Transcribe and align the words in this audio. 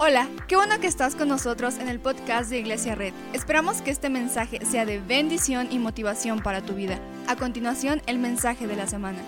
Hola, 0.00 0.28
qué 0.46 0.54
bueno 0.54 0.78
que 0.78 0.86
estás 0.86 1.16
con 1.16 1.26
nosotros 1.26 1.76
en 1.78 1.88
el 1.88 1.98
podcast 1.98 2.50
de 2.50 2.60
Iglesia 2.60 2.94
Red. 2.94 3.12
Esperamos 3.32 3.82
que 3.82 3.90
este 3.90 4.08
mensaje 4.08 4.64
sea 4.64 4.86
de 4.86 5.00
bendición 5.00 5.72
y 5.72 5.80
motivación 5.80 6.40
para 6.40 6.64
tu 6.64 6.74
vida. 6.74 7.00
A 7.26 7.34
continuación, 7.34 8.00
el 8.06 8.20
mensaje 8.20 8.68
de 8.68 8.76
la 8.76 8.86
semana. 8.86 9.18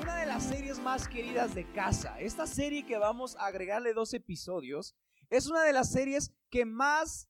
Una 0.00 0.16
de 0.16 0.26
las 0.26 0.44
series 0.44 0.78
más 0.78 1.08
queridas 1.08 1.56
de 1.56 1.68
casa, 1.72 2.20
esta 2.20 2.46
serie 2.46 2.86
que 2.86 2.98
vamos 2.98 3.34
a 3.34 3.46
agregarle 3.46 3.94
dos 3.94 4.14
episodios, 4.14 4.94
es 5.28 5.48
una 5.48 5.64
de 5.64 5.72
las 5.72 5.90
series 5.90 6.32
que 6.48 6.64
más 6.64 7.28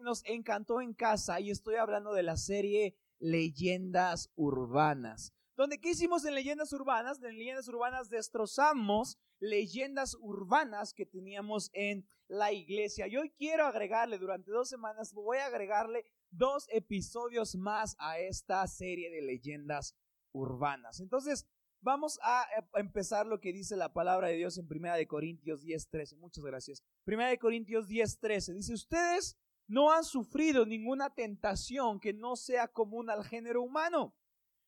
nos 0.00 0.24
encantó 0.24 0.80
en 0.80 0.92
casa 0.92 1.38
y 1.38 1.52
estoy 1.52 1.76
hablando 1.76 2.12
de 2.12 2.24
la 2.24 2.36
serie 2.36 2.96
Leyendas 3.20 4.32
Urbanas. 4.34 5.32
Donde, 5.56 5.78
¿qué 5.78 5.90
hicimos 5.90 6.24
en 6.24 6.34
Leyendas 6.34 6.72
Urbanas? 6.72 7.22
En 7.22 7.38
Leyendas 7.38 7.68
Urbanas 7.68 8.10
destrozamos 8.10 9.18
leyendas 9.38 10.16
urbanas 10.20 10.92
que 10.94 11.06
teníamos 11.06 11.70
en 11.74 12.08
la 12.28 12.52
iglesia. 12.52 13.06
Y 13.06 13.16
hoy 13.16 13.30
quiero 13.30 13.66
agregarle, 13.66 14.18
durante 14.18 14.50
dos 14.50 14.68
semanas, 14.68 15.12
voy 15.12 15.38
a 15.38 15.46
agregarle 15.46 16.04
dos 16.30 16.66
episodios 16.70 17.54
más 17.54 17.94
a 17.98 18.18
esta 18.18 18.66
serie 18.66 19.10
de 19.10 19.22
leyendas 19.22 19.94
urbanas. 20.32 20.98
Entonces, 21.00 21.46
vamos 21.80 22.18
a 22.22 22.46
empezar 22.74 23.26
lo 23.26 23.40
que 23.40 23.52
dice 23.52 23.76
la 23.76 23.92
palabra 23.92 24.28
de 24.28 24.36
Dios 24.36 24.58
en 24.58 24.66
Primera 24.66 24.96
de 24.96 25.06
Corintios 25.06 25.62
10:13. 25.62 26.16
Muchas 26.16 26.42
gracias. 26.42 26.82
Primera 27.04 27.30
de 27.30 27.38
Corintios 27.38 27.86
10:13 27.86 28.54
dice, 28.54 28.72
"Ustedes 28.72 29.36
no 29.68 29.92
han 29.92 30.04
sufrido 30.04 30.66
ninguna 30.66 31.14
tentación 31.14 32.00
que 32.00 32.12
no 32.12 32.36
sea 32.36 32.68
común 32.68 33.08
al 33.08 33.24
género 33.24 33.62
humano, 33.62 34.14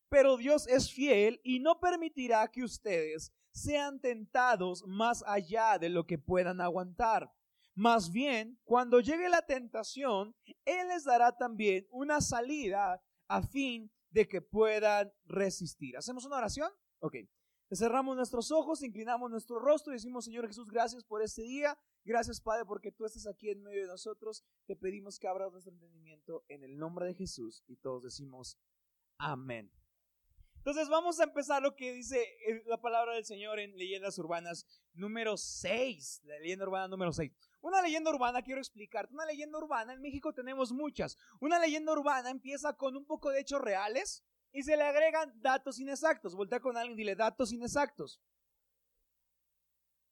pero 0.09 0.37
Dios 0.37 0.67
es 0.69 0.93
fiel 0.93 1.41
y 1.43 1.61
no 1.61 1.81
permitirá 1.81 2.47
que 2.49 2.63
ustedes 2.63 3.33
sean 3.51 4.01
tentados 4.01 4.85
más 4.87 5.25
allá 5.27 5.79
de 5.79 5.89
lo 5.89 6.07
que 6.07 6.19
puedan 6.19 6.61
aguantar. 6.61 7.33
Más 7.75 8.11
bien, 8.11 8.59
cuando 8.65 9.01
llegue 9.01 9.29
la 9.29 9.43
tentación, 9.43 10.35
Él 10.65 10.89
les 10.89 11.05
dará 11.05 11.37
también 11.37 11.87
una 11.91 12.21
salida 12.21 13.03
a 13.29 13.43
fin 13.43 13.91
de 14.11 14.27
que 14.27 14.41
puedan 14.41 15.13
resistir. 15.25 15.97
¿Hacemos 15.97 16.25
una 16.25 16.37
oración? 16.37 16.71
Ok. 17.01 17.17
Cerramos 17.73 18.17
nuestros 18.17 18.53
ojos, 18.53 18.83
inclinamos 18.83 19.31
nuestro 19.31 19.59
rostro 19.59 19.93
y 19.93 19.97
decimos, 19.97 20.25
Señor 20.25 20.47
Jesús, 20.47 20.71
gracias 20.71 21.05
por 21.05 21.21
este 21.21 21.43
día. 21.43 21.77
Gracias, 22.05 22.41
Padre, 22.41 22.65
porque 22.65 22.93
tú 22.93 23.05
estás 23.05 23.27
aquí 23.27 23.51
en 23.51 23.63
medio 23.63 23.83
de 23.83 23.89
nosotros. 23.89 24.45
Te 24.67 24.77
pedimos 24.77 25.19
que 25.19 25.27
abras 25.27 25.51
nuestro 25.51 25.73
entendimiento 25.73 26.45
en 26.49 26.63
el 26.63 26.79
nombre 26.79 27.07
de 27.07 27.15
Jesús 27.15 27.65
y 27.67 27.77
todos 27.77 28.05
decimos, 28.05 28.57
amén. 29.19 29.73
Entonces 30.67 30.89
vamos 30.89 31.21
a 31.21 31.23
empezar 31.23 31.63
lo 31.63 31.77
que 31.77 31.93
dice 31.93 32.21
eh, 32.45 32.65
la 32.67 32.81
palabra 32.81 33.15
del 33.15 33.25
Señor 33.25 33.61
en 33.61 33.79
Leyendas 33.79 34.19
Urbanas 34.19 34.67
número 34.95 35.37
6, 35.37 36.23
la 36.25 36.41
leyenda 36.41 36.65
urbana 36.65 36.89
número 36.89 37.13
6. 37.13 37.31
Una 37.61 37.81
leyenda 37.81 38.11
urbana, 38.11 38.43
quiero 38.43 38.61
explicarte, 38.61 39.15
una 39.15 39.27
leyenda 39.27 39.59
urbana, 39.59 39.93
en 39.93 40.03
México 40.03 40.33
tenemos 40.33 40.73
muchas. 40.73 41.17
Una 41.39 41.61
leyenda 41.61 41.93
urbana 41.93 42.31
empieza 42.31 42.73
con 42.73 42.97
un 42.97 43.05
poco 43.05 43.31
de 43.31 43.43
hechos 43.43 43.61
reales 43.61 44.25
y 44.51 44.65
se 44.65 44.77
le 44.77 44.83
agregan 44.83 45.41
datos 45.41 45.79
inexactos. 45.79 46.35
Voltea 46.35 46.59
con 46.59 46.77
alguien 46.77 46.99
y 46.99 47.03
dile 47.03 47.15
datos 47.15 47.53
inexactos. 47.53 48.21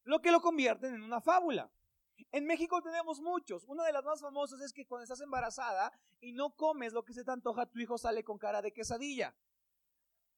Lo 0.04 0.22
que 0.22 0.30
lo 0.30 0.40
convierten 0.40 0.94
en 0.94 1.02
una 1.02 1.20
fábula. 1.20 1.68
En 2.30 2.46
México 2.46 2.80
tenemos 2.80 3.20
muchos. 3.20 3.64
Una 3.64 3.82
de 3.82 3.92
las 3.92 4.04
más 4.04 4.20
famosas 4.20 4.60
es 4.60 4.72
que 4.72 4.86
cuando 4.86 5.02
estás 5.02 5.20
embarazada 5.20 5.90
y 6.20 6.30
no 6.30 6.54
comes 6.54 6.92
lo 6.92 7.04
que 7.04 7.12
se 7.12 7.24
te 7.24 7.32
antoja, 7.32 7.66
tu 7.66 7.80
hijo 7.80 7.98
sale 7.98 8.22
con 8.22 8.38
cara 8.38 8.62
de 8.62 8.72
quesadilla. 8.72 9.34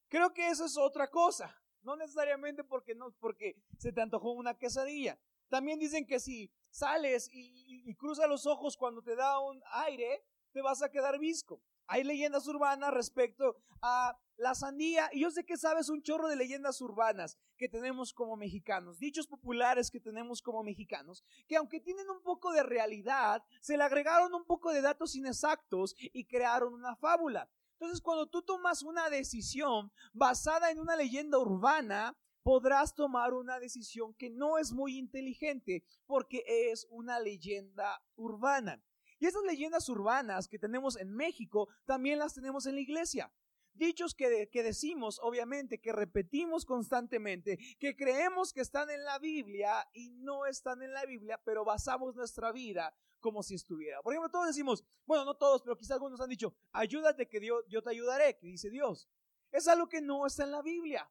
Creo 0.08 0.32
que 0.32 0.48
eso 0.48 0.64
es 0.64 0.76
otra 0.76 1.08
cosa. 1.10 1.54
No 1.82 1.96
necesariamente 1.96 2.64
porque, 2.64 2.94
no, 2.94 3.12
porque 3.20 3.56
se 3.78 3.92
te 3.92 4.00
antojó 4.00 4.32
una 4.32 4.58
quesadilla. 4.58 5.18
También 5.48 5.78
dicen 5.78 6.06
que 6.06 6.18
si 6.18 6.50
sales 6.70 7.28
y, 7.32 7.88
y, 7.88 7.94
cruzas 7.94 8.28
los 8.28 8.46
ojos 8.46 8.76
cuando 8.76 9.02
te 9.02 9.14
da 9.14 9.38
un 9.38 9.62
aire, 9.70 10.24
te 10.52 10.60
vas 10.62 10.82
a 10.82 10.90
quedar 10.90 11.18
visco. 11.18 11.62
Hay 11.86 12.02
leyendas 12.02 12.48
urbanas 12.48 12.92
respecto 12.92 13.56
a 13.80 14.18
la 14.36 14.54
sandía. 14.54 15.08
Y 15.12 15.20
yo 15.20 15.30
sé 15.30 15.44
que 15.44 15.56
sabes 15.56 15.88
un 15.88 16.02
chorro 16.02 16.28
de 16.28 16.36
leyendas 16.36 16.80
urbanas 16.80 17.38
que 17.56 17.68
tenemos 17.68 18.12
como 18.12 18.36
mexicanos, 18.36 18.98
dichos 18.98 19.26
populares 19.26 19.90
que 19.90 20.00
tenemos 20.00 20.42
como 20.42 20.62
mexicanos, 20.62 21.24
que 21.46 21.56
aunque 21.56 21.80
tienen 21.80 22.10
un 22.10 22.22
poco 22.22 22.52
de 22.52 22.62
realidad, 22.62 23.44
se 23.60 23.76
le 23.76 23.84
agregaron 23.84 24.34
un 24.34 24.44
poco 24.44 24.72
de 24.72 24.82
datos 24.82 25.14
inexactos 25.14 25.94
y 25.98 26.24
crearon 26.26 26.74
una 26.74 26.96
fábula. 26.96 27.48
Entonces, 27.78 28.00
cuando 28.00 28.26
tú 28.26 28.42
tomas 28.42 28.82
una 28.82 29.10
decisión 29.10 29.92
basada 30.14 30.70
en 30.70 30.78
una 30.78 30.96
leyenda 30.96 31.38
urbana, 31.38 32.16
podrás 32.42 32.94
tomar 32.94 33.34
una 33.34 33.58
decisión 33.58 34.14
que 34.14 34.30
no 34.30 34.56
es 34.56 34.72
muy 34.72 34.96
inteligente 34.96 35.84
porque 36.06 36.42
es 36.46 36.86
una 36.90 37.20
leyenda 37.20 38.00
urbana. 38.14 38.82
Y 39.18 39.26
esas 39.26 39.42
leyendas 39.42 39.88
urbanas 39.88 40.48
que 40.48 40.58
tenemos 40.58 40.96
en 40.96 41.14
México 41.14 41.68
también 41.84 42.18
las 42.18 42.34
tenemos 42.34 42.66
en 42.66 42.76
la 42.76 42.80
iglesia. 42.80 43.32
Dichos 43.76 44.14
que, 44.14 44.48
que, 44.50 44.62
decimos, 44.62 45.18
obviamente, 45.22 45.80
que 45.80 45.92
repetimos 45.92 46.64
constantemente, 46.64 47.58
que 47.78 47.96
creemos 47.96 48.52
que 48.52 48.60
están 48.60 48.90
en 48.90 49.04
la 49.04 49.18
Biblia 49.18 49.88
y 49.92 50.10
no 50.10 50.46
están 50.46 50.82
en 50.82 50.92
la 50.92 51.04
Biblia, 51.04 51.40
pero 51.44 51.64
basamos 51.64 52.14
nuestra 52.14 52.52
vida 52.52 52.94
como 53.20 53.42
si 53.42 53.54
estuviera. 53.54 54.02
Por 54.02 54.12
ejemplo, 54.12 54.30
todos 54.30 54.46
decimos, 54.46 54.84
bueno, 55.04 55.24
no 55.24 55.34
todos, 55.34 55.62
pero 55.62 55.76
quizás 55.76 55.92
algunos 55.92 56.20
han 56.20 56.28
dicho, 56.28 56.54
ayúdate 56.72 57.28
que 57.28 57.40
Dios, 57.40 57.64
yo 57.68 57.82
te 57.82 57.90
ayudaré, 57.90 58.36
que 58.36 58.46
dice 58.46 58.70
Dios. 58.70 59.08
Es 59.52 59.68
algo 59.68 59.88
que 59.88 60.00
no 60.00 60.26
está 60.26 60.44
en 60.44 60.52
la 60.52 60.62
Biblia. 60.62 61.10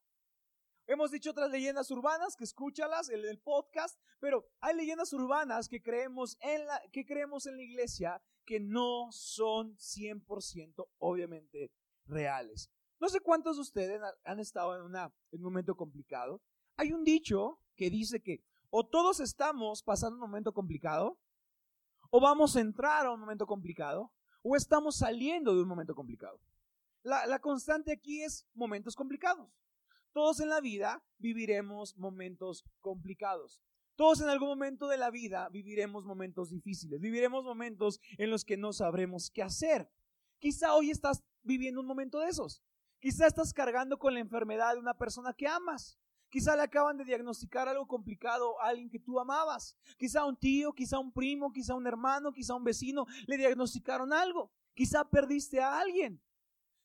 Hemos 0.87 1.11
dicho 1.11 1.31
otras 1.31 1.49
leyendas 1.49 1.89
urbanas, 1.89 2.35
que 2.35 2.43
escúchalas 2.43 3.09
en 3.09 3.25
el 3.25 3.39
podcast, 3.39 3.99
pero 4.19 4.47
hay 4.59 4.75
leyendas 4.75 5.13
urbanas 5.13 5.67
que 5.67 5.81
creemos 5.81 6.37
en 6.41 6.67
la, 6.67 6.81
que 6.91 7.05
creemos 7.05 7.47
en 7.47 7.57
la 7.57 7.63
iglesia 7.63 8.21
que 8.45 8.59
no 8.59 9.11
son 9.11 9.75
100% 9.77 10.87
obviamente 10.99 11.71
reales. 12.05 12.69
No 12.99 13.09
sé 13.09 13.19
cuántos 13.19 13.57
de 13.57 13.61
ustedes 13.61 14.01
han 14.23 14.39
estado 14.39 14.75
en, 14.75 14.83
un 14.83 15.41
momento 15.41 15.75
complicado. 15.75 16.41
Hay 16.77 16.91
un 16.91 17.03
dicho 17.03 17.59
que 17.75 17.89
dice 17.89 18.21
que 18.21 18.43
o 18.69 18.85
todos 18.85 19.19
estamos 19.19 19.83
pasando 19.83 20.15
un 20.15 20.21
momento 20.21 20.53
complicado 20.53 21.17
o 22.09 22.19
vamos 22.21 22.55
a 22.55 22.61
entrar 22.61 23.05
a 23.05 23.11
un 23.11 23.19
momento 23.19 23.45
complicado, 23.45 24.11
o 24.41 24.55
estamos 24.55 24.97
saliendo 24.97 25.53
de 25.53 25.61
un 25.61 25.67
momento 25.67 25.95
complicado. 25.95 26.39
La, 27.03 27.39
constante 27.39 27.91
aquí 27.91 28.23
es 28.23 28.47
momentos 28.53 28.95
complicados. 28.95 29.51
Todos 30.13 30.39
en 30.39 30.49
la 30.49 30.61
vida 30.61 31.03
viviremos 31.17 31.97
momentos 31.97 32.63
complicados. 32.79 33.61
Todos 33.95 34.21
en 34.21 34.29
algún 34.29 34.47
momento 34.47 34.87
de 34.87 34.97
la 34.97 35.11
vida 35.11 35.49
viviremos 35.49 36.05
momentos 36.05 36.51
difíciles, 36.51 37.01
viviremos 37.01 37.43
momentos 37.43 37.99
en 38.17 38.31
los 38.31 38.45
que 38.45 38.57
no 38.57 38.71
sabremos 38.71 39.29
qué 39.29 39.43
hacer. 39.43 39.91
Quizá 40.39 40.73
hoy 40.73 40.91
estás 40.91 41.23
viviendo 41.45 41.79
un 41.79 41.87
momento 41.87 42.19
de 42.19 42.27
esos. 42.27 42.61
Quizá 42.99 43.27
estás 43.27 43.53
cargando 43.53 43.97
con 43.97 44.13
la 44.13 44.19
enfermedad 44.19 44.73
de 44.73 44.79
una 44.79 44.97
persona 44.97 45.33
que 45.33 45.47
amas. 45.47 45.97
Quizá 46.29 46.55
le 46.55 46.63
acaban 46.63 46.97
de 46.97 47.05
diagnosticar 47.05 47.69
algo 47.69 47.87
complicado 47.87 48.59
a 48.59 48.67
alguien 48.67 48.89
que 48.89 48.99
tú 48.99 49.19
amabas. 49.19 49.77
Quizá 49.97 50.25
un 50.25 50.35
tío, 50.35 50.73
quizá 50.73 50.99
un 50.99 51.11
primo, 51.11 51.51
quizá 51.53 51.75
un 51.75 51.87
hermano, 51.87 52.33
quizá 52.33 52.55
un 52.55 52.63
vecino 52.63 53.05
le 53.27 53.37
diagnosticaron 53.37 54.11
algo. 54.11 54.51
Quizá 54.73 55.07
perdiste 55.09 55.61
a 55.61 55.79
alguien. 55.79 56.21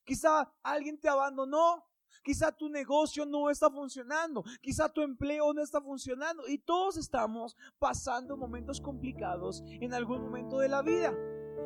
Quizá 0.05 0.53
alguien 0.63 0.97
te 0.97 1.09
abandonó. 1.09 1.85
Quizá 2.23 2.51
tu 2.51 2.69
negocio 2.69 3.25
no 3.25 3.49
está 3.49 3.69
funcionando. 3.69 4.43
Quizá 4.61 4.87
tu 4.87 5.01
empleo 5.01 5.53
no 5.53 5.61
está 5.61 5.81
funcionando. 5.81 6.47
Y 6.47 6.59
todos 6.59 6.97
estamos 6.97 7.57
pasando 7.79 8.37
momentos 8.37 8.79
complicados 8.79 9.63
en 9.65 9.93
algún 9.93 10.21
momento 10.21 10.59
de 10.59 10.69
la 10.69 10.81
vida. 10.81 11.13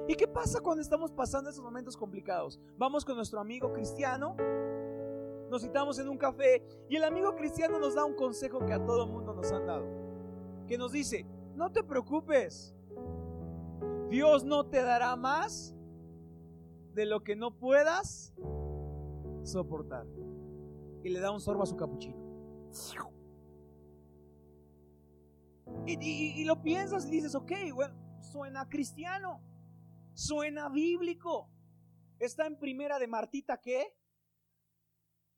¿Y 0.08 0.16
qué 0.16 0.28
pasa 0.28 0.62
cuando 0.62 0.82
estamos 0.82 1.12
pasando 1.12 1.50
esos 1.50 1.64
momentos 1.64 1.98
complicados? 1.98 2.60
Vamos 2.78 3.04
con 3.04 3.16
nuestro 3.16 3.40
amigo 3.40 3.74
cristiano 3.74 4.36
nos 5.50 5.62
citamos 5.62 6.00
en 6.00 6.10
un 6.10 6.18
café 6.18 6.64
y 6.90 6.96
el 6.96 7.04
amigo 7.04 7.36
cristiano 7.36 7.80
nos 7.80 7.96
da 7.96 8.04
un 8.04 8.16
consejo 8.16 8.66
que 8.66 8.74
a 8.74 8.84
todo 8.84 9.08
mundo 9.08 9.34
nos 9.34 9.52
han 9.52 9.66
dado. 9.66 9.86
Que 10.68 10.78
nos 10.78 10.92
dice, 10.92 11.26
no 11.56 11.72
te 11.72 11.84
preocupes, 11.84 12.76
Dios 14.10 14.44
no 14.44 14.66
te 14.66 14.82
dará 14.82 15.16
más 15.16 15.76
de 16.94 17.06
lo 17.06 17.24
que 17.24 17.36
no 17.36 17.52
puedas 17.58 18.34
soportar. 19.44 20.06
Y 21.04 21.10
le 21.10 21.20
da 21.20 21.32
un 21.32 21.40
sorbo 21.40 21.64
a 21.64 21.68
su 21.68 21.76
capuchino. 21.76 22.18
Y, 25.86 26.42
y, 26.42 26.44
lo 26.46 26.62
piensas 26.64 27.06
y 27.06 27.12
dices, 27.12 27.36
ok, 27.36 27.52
bueno, 27.74 27.94
suena 28.20 28.68
cristiano, 28.68 29.40
suena 30.16 30.70
bíblico. 30.70 31.52
Está 32.18 32.48
en 32.48 32.58
primera 32.58 32.98
de 32.98 33.08
Martita, 33.08 33.62
¿qué? 33.62 33.96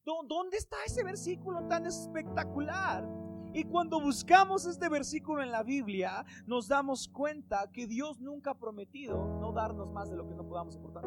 ¿Dónde 0.06 0.56
está 0.56 0.77
ese 0.85 1.03
versículo 1.03 1.68
tan 1.68 1.85
espectacular? 1.85 3.06
Y 3.53 3.65
cuando 3.65 4.00
buscamos 4.00 4.65
este 4.65 4.88
versículo 4.88 5.41
en 5.41 5.51
la 5.51 5.63
Biblia, 5.63 6.24
nos 6.45 6.68
damos 6.68 7.09
cuenta 7.09 7.69
que 7.74 7.88
Dios 7.88 8.19
nunca 8.21 8.51
ha 8.51 8.57
prometido 8.57 9.18
no 9.39 9.51
darnos 9.51 9.91
más 9.91 10.09
de 10.09 10.15
lo 10.15 10.27
que 10.27 10.35
no 10.35 10.47
podamos 10.47 10.75
soportar. 10.75 11.03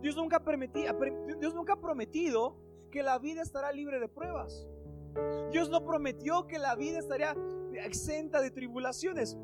Dios 0.00 0.16
nunca, 0.16 0.40
Dios 1.38 1.54
nunca 1.54 1.72
ha 1.74 1.80
prometido 1.80 2.62
que 2.90 3.02
la 3.02 3.18
vida 3.18 3.42
estará 3.42 3.72
libre 3.72 3.98
de 3.98 4.08
pruebas. 4.08 4.66
Dios 5.50 5.68
no 5.68 5.84
prometió 5.84 6.46
que 6.46 6.58
la 6.58 6.76
vida 6.76 7.00
estaría 7.00 7.34
exenta 7.84 8.40
de 8.40 8.50
tribulaciones. 8.50 9.36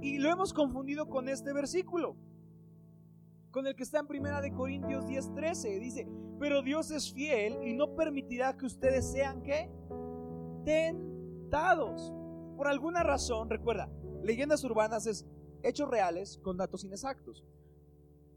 Y 0.00 0.18
lo 0.18 0.30
hemos 0.30 0.52
confundido 0.52 1.08
con 1.08 1.28
este 1.28 1.52
versículo, 1.52 2.16
con 3.50 3.66
el 3.66 3.74
que 3.74 3.82
está 3.82 4.00
en 4.00 4.06
Primera 4.06 4.40
de 4.40 4.52
Corintios 4.52 5.06
10:13. 5.06 5.78
Dice, 5.80 6.08
pero 6.38 6.62
Dios 6.62 6.90
es 6.90 7.12
fiel 7.12 7.58
y 7.64 7.74
no 7.74 7.94
permitirá 7.94 8.56
que 8.56 8.66
ustedes 8.66 9.10
sean 9.10 9.42
¿qué? 9.42 9.70
Tentados. 10.64 12.12
Por 12.56 12.68
alguna 12.68 13.02
razón, 13.02 13.48
recuerda, 13.48 13.88
leyendas 14.22 14.64
urbanas 14.64 15.06
es 15.06 15.26
hechos 15.62 15.88
reales 15.88 16.38
con 16.42 16.56
datos 16.56 16.84
inexactos. 16.84 17.44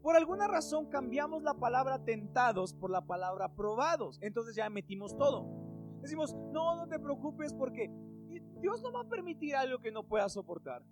Por 0.02 0.16
alguna 0.16 0.48
razón 0.48 0.86
cambiamos 0.86 1.42
la 1.42 1.54
palabra 1.54 2.04
tentados 2.04 2.74
por 2.74 2.90
la 2.90 3.06
palabra 3.06 3.54
probados. 3.54 4.18
Entonces 4.20 4.56
ya 4.56 4.68
metimos 4.68 5.16
todo. 5.16 5.46
Decimos, 6.00 6.34
no, 6.52 6.74
no 6.74 6.88
te 6.88 6.98
preocupes 6.98 7.54
porque 7.54 7.88
Dios 8.60 8.82
no 8.82 8.92
va 8.92 9.02
a 9.02 9.08
permitir 9.08 9.54
algo 9.54 9.80
que 9.80 9.92
no 9.92 10.02
puedas 10.02 10.32
soportar. 10.32 10.82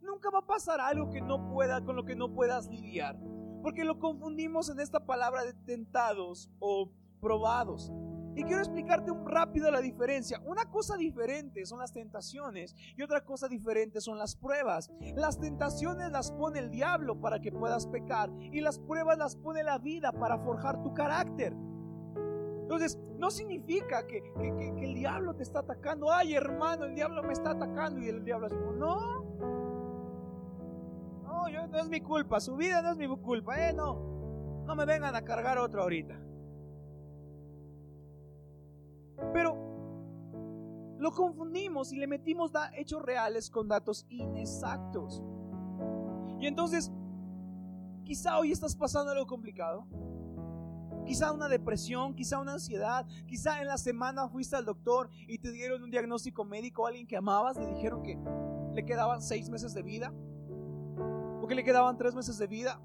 Nunca 0.00 0.30
va 0.30 0.38
a 0.38 0.46
pasar 0.46 0.80
algo 0.80 1.10
que 1.10 1.20
no 1.20 1.50
pueda, 1.50 1.84
con 1.84 1.96
lo 1.96 2.04
que 2.04 2.16
no 2.16 2.32
puedas 2.32 2.68
lidiar. 2.68 3.18
Porque 3.68 3.84
lo 3.84 3.98
confundimos 3.98 4.70
en 4.70 4.80
esta 4.80 5.04
palabra 5.04 5.44
de 5.44 5.52
tentados 5.52 6.50
o 6.58 6.90
probados. 7.20 7.92
Y 8.34 8.42
quiero 8.44 8.62
explicarte 8.62 9.10
un 9.10 9.26
rápido 9.26 9.70
la 9.70 9.82
diferencia. 9.82 10.40
Una 10.46 10.70
cosa 10.70 10.96
diferente 10.96 11.66
son 11.66 11.78
las 11.78 11.92
tentaciones 11.92 12.74
y 12.96 13.02
otra 13.02 13.26
cosa 13.26 13.46
diferente 13.46 14.00
son 14.00 14.16
las 14.16 14.36
pruebas. 14.36 14.90
Las 15.16 15.38
tentaciones 15.38 16.10
las 16.10 16.32
pone 16.32 16.60
el 16.60 16.70
diablo 16.70 17.20
para 17.20 17.42
que 17.42 17.52
puedas 17.52 17.86
pecar 17.86 18.30
y 18.40 18.62
las 18.62 18.78
pruebas 18.78 19.18
las 19.18 19.36
pone 19.36 19.62
la 19.62 19.76
vida 19.76 20.12
para 20.12 20.38
forjar 20.38 20.82
tu 20.82 20.94
carácter. 20.94 21.52
Entonces, 22.62 22.98
no 23.18 23.30
significa 23.30 24.06
que, 24.06 24.22
el 24.80 24.94
diablo 24.94 25.36
te 25.36 25.42
está 25.42 25.58
atacando. 25.58 26.10
Ay, 26.10 26.32
hermano, 26.32 26.86
el 26.86 26.94
diablo 26.94 27.22
me 27.22 27.34
está 27.34 27.50
atacando. 27.50 28.00
Y 28.00 28.08
el 28.08 28.24
diablo 28.24 28.48
dice, 28.48 28.62
no. 28.78 29.67
No, 31.50 31.78
es 31.78 31.88
mi 31.88 32.00
culpa. 32.00 32.40
Su 32.40 32.56
vida 32.56 32.82
no 32.82 32.92
es 32.92 32.96
mi 32.96 33.08
culpa. 33.08 33.68
Eh, 33.68 33.72
no. 33.72 34.64
No 34.66 34.76
me 34.76 34.84
vengan 34.84 35.14
a 35.16 35.22
cargar 35.22 35.58
otro 35.58 35.82
ahorita. 35.82 36.18
Pero 39.32 40.96
lo 40.98 41.10
confundimos 41.12 41.92
y 41.92 41.96
le 41.96 42.06
metimos 42.06 42.52
hechos 42.74 43.02
reales 43.02 43.50
con 43.50 43.68
datos 43.68 44.06
inexactos. 44.08 45.22
Y 46.40 46.46
entonces, 46.46 46.92
quizá 48.04 48.38
hoy 48.38 48.52
estás 48.52 48.76
pasando 48.76 49.12
algo 49.12 49.26
complicado 49.26 49.86
quizá 51.08 51.32
una 51.32 51.48
depresión, 51.48 52.14
quizá 52.14 52.38
una 52.38 52.52
ansiedad, 52.52 53.06
quizá 53.26 53.62
en 53.62 53.68
la 53.68 53.78
semana 53.78 54.28
fuiste 54.28 54.56
al 54.56 54.66
doctor 54.66 55.08
y 55.26 55.38
te 55.38 55.50
dieron 55.52 55.82
un 55.82 55.90
diagnóstico 55.90 56.44
médico 56.44 56.84
a 56.84 56.90
alguien 56.90 57.06
que 57.06 57.16
amabas, 57.16 57.56
le 57.56 57.66
dijeron 57.66 58.02
que 58.02 58.18
le 58.74 58.84
quedaban 58.84 59.22
seis 59.22 59.48
meses 59.48 59.72
de 59.72 59.82
vida, 59.82 60.12
o 61.40 61.46
que 61.46 61.54
le 61.54 61.64
quedaban 61.64 61.96
tres 61.96 62.14
meses 62.14 62.38
de 62.38 62.46
vida. 62.46 62.80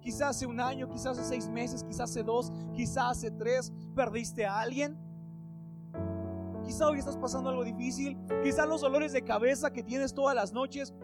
Quizá 0.00 0.28
hace 0.28 0.46
un 0.46 0.60
año, 0.60 0.88
quizá 0.88 1.10
hace 1.10 1.24
seis 1.24 1.48
meses, 1.48 1.82
quizá 1.82 2.04
hace 2.04 2.22
dos, 2.22 2.52
quizá 2.72 3.10
hace 3.10 3.30
tres, 3.30 3.72
perdiste 3.94 4.46
a 4.46 4.60
alguien. 4.60 4.96
Quizá 6.64 6.88
hoy 6.88 6.98
estás 6.98 7.16
pasando 7.16 7.50
algo 7.50 7.64
difícil. 7.64 8.16
Quizá 8.42 8.66
los 8.66 8.82
dolores 8.82 9.12
de 9.12 9.22
cabeza 9.22 9.72
que 9.72 9.82
tienes 9.82 10.14
todas 10.14 10.34
las 10.34 10.52
noches 10.52 10.94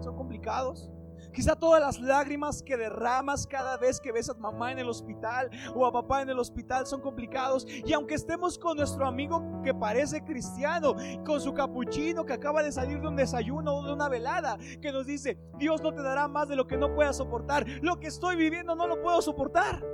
son 0.00 0.16
complicados. 0.16 0.90
Quizá 1.36 1.54
todas 1.54 1.82
las 1.82 2.00
lágrimas 2.00 2.62
que 2.62 2.78
derramas 2.78 3.46
cada 3.46 3.76
vez 3.76 4.00
que 4.00 4.10
ves 4.10 4.30
a 4.30 4.34
mamá 4.34 4.72
en 4.72 4.78
el 4.78 4.88
hospital 4.88 5.50
o 5.74 5.84
a 5.84 5.92
papá 5.92 6.22
en 6.22 6.30
el 6.30 6.38
hospital 6.38 6.86
son 6.86 7.02
complicados. 7.02 7.66
Y 7.84 7.92
aunque 7.92 8.14
estemos 8.14 8.58
con 8.58 8.78
nuestro 8.78 9.06
amigo 9.06 9.42
que 9.62 9.74
parece 9.74 10.24
cristiano, 10.24 10.96
con 11.26 11.38
su 11.38 11.52
capuchino 11.52 12.24
que 12.24 12.32
acaba 12.32 12.62
de 12.62 12.72
salir 12.72 13.02
de 13.02 13.08
un 13.08 13.16
desayuno 13.16 13.76
o 13.76 13.86
de 13.86 13.92
una 13.92 14.08
velada, 14.08 14.56
que 14.80 14.90
nos 14.90 15.04
dice, 15.04 15.36
Dios 15.58 15.82
no 15.82 15.92
te 15.92 16.00
dará 16.00 16.26
más 16.26 16.48
de 16.48 16.56
lo 16.56 16.66
que 16.66 16.78
no 16.78 16.94
puedas 16.94 17.18
soportar. 17.18 17.66
Lo 17.82 18.00
que 18.00 18.06
estoy 18.06 18.36
viviendo 18.36 18.74
no 18.74 18.86
lo 18.86 19.02
puedo 19.02 19.20
soportar. 19.20 19.84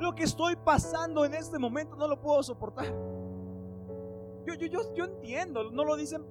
Lo 0.00 0.12
que 0.16 0.24
estoy 0.24 0.56
pasando 0.56 1.24
en 1.24 1.34
este 1.34 1.56
momento 1.60 1.94
no 1.94 2.08
lo 2.08 2.20
puedo 2.20 2.42
soportar. 2.42 2.92
Yo, 4.44 4.54
yo, 4.54 4.66
yo, 4.66 4.92
yo 4.92 5.04
entiendo, 5.04 5.70
no 5.70 5.84
lo 5.84 5.94
dicen 5.94 6.24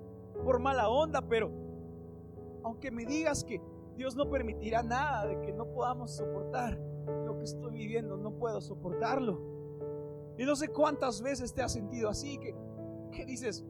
por 0.43 0.59
mala 0.59 0.89
onda, 0.89 1.21
pero 1.21 1.64
aunque 2.65 2.89
me 2.89 3.05
digas 3.05 3.43
que 3.43 3.61
Dios 3.95 4.15
no 4.15 4.27
permitirá 4.27 4.81
nada 4.81 5.27
de 5.27 5.39
que 5.41 5.53
no 5.53 5.67
podamos 5.67 6.15
soportar 6.15 6.79
lo 7.23 7.37
que 7.37 7.43
estoy 7.43 7.77
viviendo, 7.77 8.17
no 8.17 8.31
puedo 8.31 8.59
soportarlo. 8.59 9.39
Y 10.39 10.45
no 10.45 10.55
sé 10.55 10.69
cuántas 10.69 11.21
veces 11.21 11.53
te 11.53 11.61
has 11.61 11.73
sentido 11.73 12.09
así, 12.09 12.39
que, 12.39 12.55
que 13.11 13.23
dices, 13.23 13.63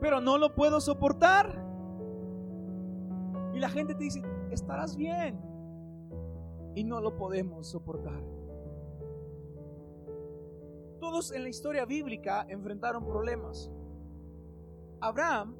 pero 0.00 0.20
no 0.20 0.36
lo 0.36 0.52
puedo 0.56 0.80
soportar. 0.80 1.64
Y 3.54 3.60
la 3.60 3.68
gente 3.68 3.94
te 3.94 4.02
dice, 4.02 4.20
estarás 4.50 4.96
bien. 4.96 5.40
Y 6.74 6.82
no 6.82 7.00
lo 7.00 7.16
podemos 7.16 7.68
soportar. 7.68 8.20
Todos 10.98 11.30
en 11.30 11.44
la 11.44 11.48
historia 11.48 11.84
bíblica 11.84 12.46
enfrentaron 12.48 13.04
problemas. 13.04 13.70
Abraham, 15.00 15.54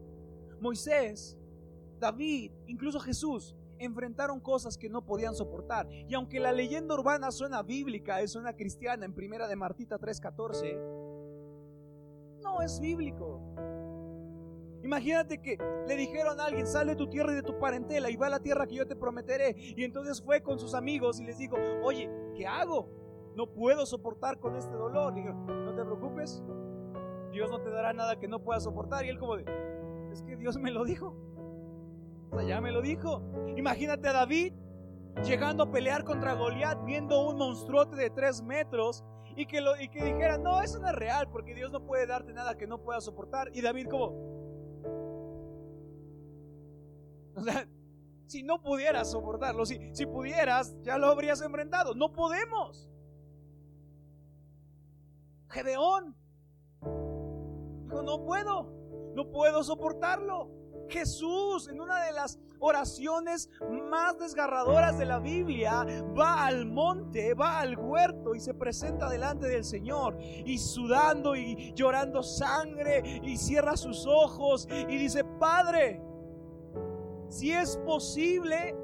Moisés, 0.60 1.38
David, 2.02 2.50
incluso 2.66 2.98
Jesús, 2.98 3.54
enfrentaron 3.78 4.40
cosas 4.40 4.76
que 4.76 4.88
no 4.88 5.04
podían 5.04 5.34
soportar. 5.34 5.88
Y 5.90 6.14
aunque 6.14 6.40
la 6.40 6.52
leyenda 6.52 6.94
urbana 6.94 7.30
suena 7.30 7.62
bíblica, 7.62 8.20
es 8.20 8.34
una 8.34 8.54
cristiana 8.54 9.06
en 9.06 9.14
primera 9.14 9.46
de 9.46 9.56
Martita 9.56 9.98
3:14, 9.98 10.78
no 12.42 12.60
es 12.60 12.80
bíblico. 12.80 13.40
Imagínate 14.82 15.40
que 15.40 15.56
le 15.86 15.96
dijeron 15.96 16.40
a 16.40 16.46
alguien, 16.46 16.66
sale 16.66 16.92
de 16.92 16.96
tu 16.96 17.06
tierra 17.06 17.32
y 17.32 17.36
de 17.36 17.42
tu 17.44 17.56
parentela 17.60 18.10
y 18.10 18.16
va 18.16 18.26
a 18.26 18.30
la 18.30 18.40
tierra 18.40 18.66
que 18.66 18.74
yo 18.74 18.86
te 18.86 18.96
prometeré. 18.96 19.54
Y 19.56 19.84
entonces 19.84 20.20
fue 20.20 20.42
con 20.42 20.58
sus 20.58 20.74
amigos 20.74 21.20
y 21.20 21.24
les 21.24 21.38
dijo, 21.38 21.56
oye, 21.84 22.10
¿qué 22.36 22.48
hago? 22.48 22.88
No 23.36 23.46
puedo 23.46 23.86
soportar 23.86 24.40
con 24.40 24.56
este 24.56 24.74
dolor. 24.74 25.14
dijeron, 25.14 25.46
no 25.46 25.72
te 25.76 25.84
preocupes, 25.84 26.42
Dios 27.30 27.48
no 27.48 27.60
te 27.60 27.70
dará 27.70 27.92
nada 27.92 28.18
que 28.18 28.26
no 28.26 28.40
puedas 28.40 28.64
soportar. 28.64 29.04
Y 29.04 29.10
él 29.10 29.20
como 29.20 29.36
de, 29.36 29.44
es 30.12 30.22
que 30.24 30.36
Dios 30.36 30.58
me 30.58 30.72
lo 30.72 30.84
dijo 30.84 31.16
ya 32.40 32.60
me 32.60 32.72
lo 32.72 32.80
dijo. 32.80 33.22
Imagínate 33.56 34.08
a 34.08 34.12
David 34.12 34.54
llegando 35.24 35.64
a 35.64 35.70
pelear 35.70 36.04
contra 36.04 36.32
Goliat, 36.34 36.84
viendo 36.84 37.28
un 37.28 37.36
monstruote 37.36 37.96
de 37.96 38.10
tres 38.10 38.42
metros 38.42 39.04
y 39.36 39.46
que, 39.46 39.60
lo, 39.60 39.78
y 39.80 39.88
que 39.88 40.02
dijera, 40.02 40.38
no, 40.38 40.62
eso 40.62 40.78
no 40.78 40.88
es 40.88 40.94
real, 40.94 41.28
porque 41.30 41.54
Dios 41.54 41.70
no 41.70 41.84
puede 41.84 42.06
darte 42.06 42.32
nada 42.32 42.56
que 42.56 42.66
no 42.66 42.82
pueda 42.82 43.00
soportar. 43.00 43.50
Y 43.54 43.60
David 43.60 43.88
como, 43.88 44.06
o 47.34 47.42
sea, 47.42 47.68
si 48.26 48.42
no 48.42 48.62
pudieras 48.62 49.10
soportarlo, 49.10 49.66
si, 49.66 49.94
si 49.94 50.06
pudieras, 50.06 50.74
ya 50.82 50.96
lo 50.96 51.08
habrías 51.08 51.42
enfrentado. 51.42 51.94
No 51.94 52.12
podemos. 52.12 52.88
Gedeón 55.50 56.16
dijo, 57.92 58.02
no 58.02 58.24
puedo, 58.24 58.72
no 59.14 59.30
puedo 59.30 59.62
soportarlo. 59.62 60.61
Jesús 60.92 61.68
en 61.68 61.80
una 61.80 62.04
de 62.04 62.12
las 62.12 62.38
oraciones 62.58 63.50
más 63.90 64.18
desgarradoras 64.18 64.98
de 64.98 65.06
la 65.06 65.18
Biblia 65.18 65.84
va 66.16 66.46
al 66.46 66.66
monte, 66.66 67.34
va 67.34 67.58
al 67.58 67.76
huerto 67.76 68.34
y 68.34 68.40
se 68.40 68.54
presenta 68.54 69.08
delante 69.08 69.48
del 69.48 69.64
Señor 69.64 70.16
y 70.20 70.58
sudando 70.58 71.34
y 71.34 71.72
llorando 71.74 72.22
sangre 72.22 73.20
y 73.24 73.36
cierra 73.36 73.76
sus 73.76 74.06
ojos 74.06 74.68
y 74.70 74.96
dice, 74.96 75.24
Padre, 75.24 76.00
si 77.28 77.50
es 77.50 77.78
posible, 77.78 78.76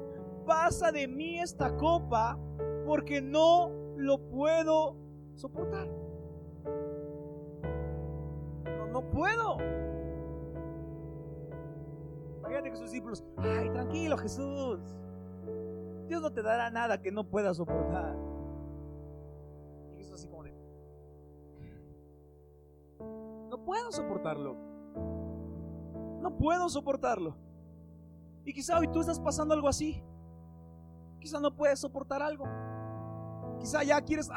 pasa 0.45 0.91
de 0.91 1.07
mí 1.07 1.39
esta 1.39 1.77
copa 1.77 2.37
porque 2.85 3.21
no 3.21 3.71
lo 3.95 4.17
puedo 4.17 4.97
soportar. 5.35 5.87
No, 8.65 8.87
no 8.87 9.09
puedo. 9.09 9.57
Que 12.71 12.77
sus 12.77 12.91
discípulos, 12.91 13.23
ay, 13.37 13.69
tranquilo 13.71 14.17
Jesús. 14.17 14.79
Dios 16.07 16.21
no 16.21 16.31
te 16.31 16.41
dará 16.41 16.69
nada 16.69 17.01
que 17.01 17.11
no 17.11 17.23
puedas 17.23 17.57
soportar. 17.57 18.15
Y 19.93 19.97
Jesús 19.97 20.13
así 20.13 20.27
como 20.27 20.43
de, 20.43 20.53
no 23.49 23.63
puedo 23.63 23.91
soportarlo. 23.91 24.55
No 26.21 26.37
puedo 26.37 26.69
soportarlo. 26.69 27.35
Y 28.43 28.53
quizá 28.53 28.79
hoy 28.79 28.87
tú 28.87 28.99
estás 28.99 29.19
pasando 29.19 29.53
algo 29.53 29.67
así. 29.67 30.03
Quizá 31.19 31.39
no 31.39 31.55
puedes 31.55 31.79
soportar 31.79 32.21
algo. 32.21 32.45
Quizá 33.59 33.83
ya 33.83 34.01
quieres 34.01 34.29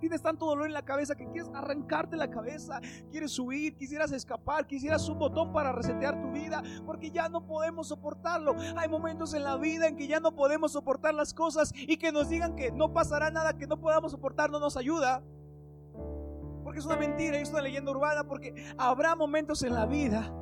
Tienes 0.00 0.22
tanto 0.22 0.46
dolor 0.46 0.66
en 0.66 0.74
la 0.74 0.84
cabeza 0.84 1.14
que 1.14 1.26
quieres 1.26 1.50
arrancarte 1.54 2.16
la 2.16 2.30
cabeza, 2.30 2.80
quieres 3.10 3.38
huir, 3.38 3.74
quisieras 3.76 4.12
escapar, 4.12 4.66
quisieras 4.66 5.08
un 5.08 5.18
botón 5.18 5.52
para 5.52 5.72
resetear 5.72 6.20
tu 6.20 6.30
vida, 6.30 6.62
porque 6.84 7.10
ya 7.10 7.28
no 7.28 7.46
podemos 7.46 7.88
soportarlo. 7.88 8.54
Hay 8.76 8.88
momentos 8.88 9.34
en 9.34 9.44
la 9.44 9.56
vida 9.56 9.88
en 9.88 9.96
que 9.96 10.06
ya 10.06 10.20
no 10.20 10.34
podemos 10.34 10.72
soportar 10.72 11.14
las 11.14 11.32
cosas 11.34 11.72
y 11.74 11.96
que 11.96 12.12
nos 12.12 12.28
digan 12.28 12.56
que 12.56 12.70
no 12.72 12.92
pasará 12.92 13.30
nada 13.30 13.56
que 13.56 13.66
no 13.66 13.78
podamos 13.78 14.12
soportar 14.12 14.50
no 14.50 14.58
nos 14.58 14.76
ayuda 14.76 15.22
porque 16.62 16.80
es 16.80 16.86
una 16.86 16.96
mentira 16.96 17.38
es 17.38 17.50
una 17.50 17.62
leyenda 17.62 17.92
urbana, 17.92 18.24
porque 18.24 18.52
habrá 18.76 19.14
momentos 19.14 19.62
en 19.62 19.74
la 19.74 19.86
vida 19.86 20.32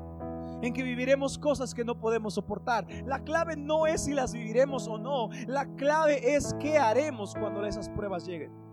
en 0.63 0.73
que 0.73 0.83
viviremos 0.83 1.37
cosas 1.37 1.75
que 1.75 1.85
no 1.85 1.99
podemos 1.99 2.35
soportar. 2.35 2.87
La 3.05 3.23
clave 3.23 3.57
no 3.57 3.87
es 3.87 4.05
si 4.05 4.15
las 4.15 4.33
viviremos 4.33 4.89
o 4.89 4.97
no, 4.97 5.29
la 5.47 5.67
clave 5.77 6.35
es 6.35 6.55
qué 6.59 6.79
haremos 6.79 7.35
cuando 7.35 7.65
esas 7.67 7.91
pruebas 7.91 8.25
lleguen. 8.25 8.64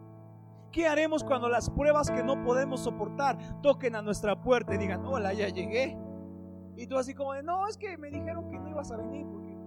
¿Qué 0.72 0.88
haremos 0.88 1.24
cuando 1.24 1.50
las 1.50 1.70
pruebas 1.70 2.10
que 2.10 2.24
no 2.24 2.42
podemos 2.44 2.82
soportar 2.82 3.62
toquen 3.62 3.96
a 3.96 4.02
nuestra 4.02 4.42
puerta 4.42 4.74
y 4.74 4.78
digan, 4.78 5.06
hola, 5.06 5.34
ya 5.34 5.50
llegué? 5.50 5.98
Y 6.78 6.88
tú 6.88 6.98
así 6.98 7.14
como 7.14 7.34
de, 7.34 7.44
no, 7.44 7.68
es 7.68 7.78
que 7.78 7.98
me 7.98 8.10
dijeron 8.10 8.50
que 8.50 8.58
no 8.58 8.70
ibas 8.70 8.92
a 8.92 8.98
venir 8.98 9.28
porque 9.28 9.58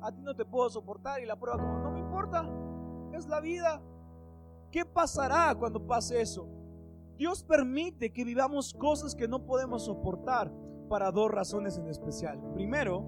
a 0.00 0.12
ti 0.12 0.22
no 0.22 0.36
te 0.36 0.44
puedo 0.44 0.70
soportar. 0.70 1.20
Y 1.20 1.26
la 1.26 1.36
prueba 1.36 1.58
como, 1.58 1.80
no 1.80 1.90
me 1.90 1.98
importa, 1.98 2.48
es 3.12 3.26
la 3.26 3.40
vida. 3.40 3.82
¿Qué 4.70 4.84
pasará 4.84 5.54
cuando 5.56 5.84
pase 5.84 6.20
eso? 6.20 6.48
Dios 7.16 7.42
permite 7.42 8.12
que 8.12 8.24
vivamos 8.24 8.72
cosas 8.74 9.14
que 9.14 9.26
no 9.26 9.44
podemos 9.44 9.86
soportar 9.86 10.52
para 10.88 11.10
dos 11.10 11.30
razones 11.30 11.76
en 11.76 11.88
especial. 11.88 12.40
Primero, 12.52 13.04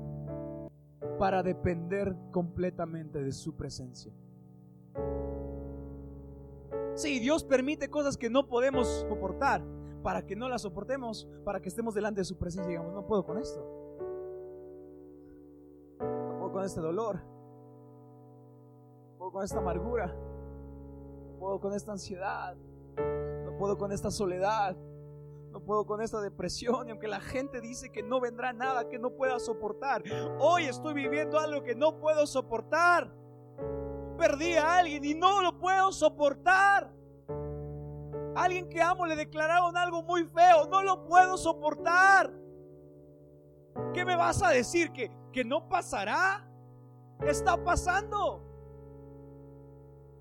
para 1.18 1.42
depender 1.42 2.16
completamente 2.33 3.23
de 3.23 3.33
su 3.33 3.54
presencia. 3.54 4.12
Sí, 6.99 7.21
Dios 7.21 7.45
permite 7.45 7.88
cosas 7.88 8.17
que 8.17 8.28
no 8.28 8.49
podemos 8.49 8.88
soportar 9.09 9.64
para 10.02 10.26
que 10.26 10.35
no 10.35 10.49
las 10.49 10.62
soportemos, 10.62 11.28
para 11.45 11.61
que 11.61 11.69
estemos 11.69 11.95
delante 11.95 12.23
de 12.23 12.25
su 12.25 12.37
presencia 12.37 12.69
digamos, 12.69 12.93
no 12.93 13.07
puedo 13.07 13.25
con 13.25 13.38
esto. 13.38 13.64
No 16.00 16.38
puedo 16.40 16.52
con 16.52 16.64
este 16.64 16.81
dolor. 16.81 17.21
No 19.12 19.19
puedo 19.19 19.31
con 19.31 19.45
esta 19.45 19.59
amargura. 19.59 20.07
No 20.09 21.38
puedo 21.38 21.61
con 21.61 21.73
esta 21.73 21.93
ansiedad. 21.93 22.57
No 22.97 23.57
puedo 23.57 23.78
con 23.78 23.93
esta 23.93 24.11
soledad 24.11 24.76
no 25.52 25.61
puedo 25.61 25.87
con 25.87 26.02
esta 26.02 26.21
depresión 26.21 26.88
y 26.88 26.90
aunque 26.90 27.09
la 27.09 27.21
gente 27.21 27.61
dice 27.61 27.90
que 27.90 28.02
no 28.02 28.21
vendrá 28.21 28.52
nada 28.52 28.88
que 28.88 28.99
no 28.99 29.11
pueda 29.11 29.38
soportar, 29.38 30.02
hoy 30.38 30.64
estoy 30.64 30.93
viviendo 30.93 31.38
algo 31.38 31.62
que 31.62 31.75
no 31.75 31.99
puedo 31.99 32.26
soportar. 32.26 33.11
Perdí 34.19 34.57
a 34.57 34.79
alguien 34.79 35.05
y 35.05 35.15
no 35.15 35.41
lo 35.43 35.57
puedo 35.59 35.93
soportar. 35.93 36.93
Alguien 38.35 38.69
que 38.69 38.83
amo 38.83 39.07
le 39.07 39.17
declararon 39.17 39.77
algo 39.77 40.03
muy 40.03 40.25
feo, 40.25 40.67
no 40.67 40.83
lo 40.83 41.05
puedo 41.05 41.39
soportar. 41.39 42.33
¿Qué 43.95 44.05
me 44.05 44.17
vas 44.17 44.43
a 44.43 44.51
decir? 44.51 44.93
¿Que, 44.93 45.11
que 45.33 45.45
no 45.45 45.69
pasará? 45.69 46.45
Está 47.27 47.63
pasando. 47.63 48.48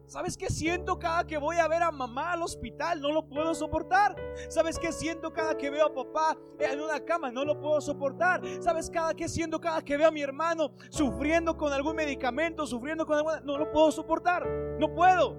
¿Sabes 0.08 0.38
qué 0.38 0.48
siento 0.48 0.98
cada 0.98 1.28
que 1.28 1.38
voy 1.38 1.58
a 1.58 1.68
ver 1.68 1.84
a 1.84 1.92
mamá 1.92 2.32
al 2.32 2.42
hospital? 2.42 3.02
No 3.02 3.12
lo 3.12 3.28
puedo 3.28 3.54
soportar. 3.54 4.16
¿Sabes 4.48 4.80
qué 4.80 4.94
siento 4.94 5.34
cada 5.34 5.58
que 5.58 5.70
veo 5.70 5.86
a 5.86 5.94
papá 5.94 6.38
en 6.60 6.80
una 6.80 7.02
cama? 7.02 7.30
No 7.30 7.44
lo 7.44 7.60
puedo 7.60 7.82
soportar. 7.82 8.42
¿Sabes 8.62 8.90
cada 8.90 9.14
qué 9.14 9.28
siento 9.28 9.60
cada 9.60 9.82
que 9.82 9.98
veo 9.98 10.08
a 10.08 10.12
mi 10.12 10.22
hermano 10.22 10.72
sufriendo 10.90 11.58
con 11.58 11.74
algún 11.74 11.98
medicamento, 11.98 12.66
sufriendo 12.66 13.06
con 13.06 13.18
alguna... 13.18 13.42
No 13.42 13.58
lo 13.58 13.70
puedo 13.70 13.92
soportar. 13.92 14.48
No 14.80 14.94
puedo. 14.96 15.36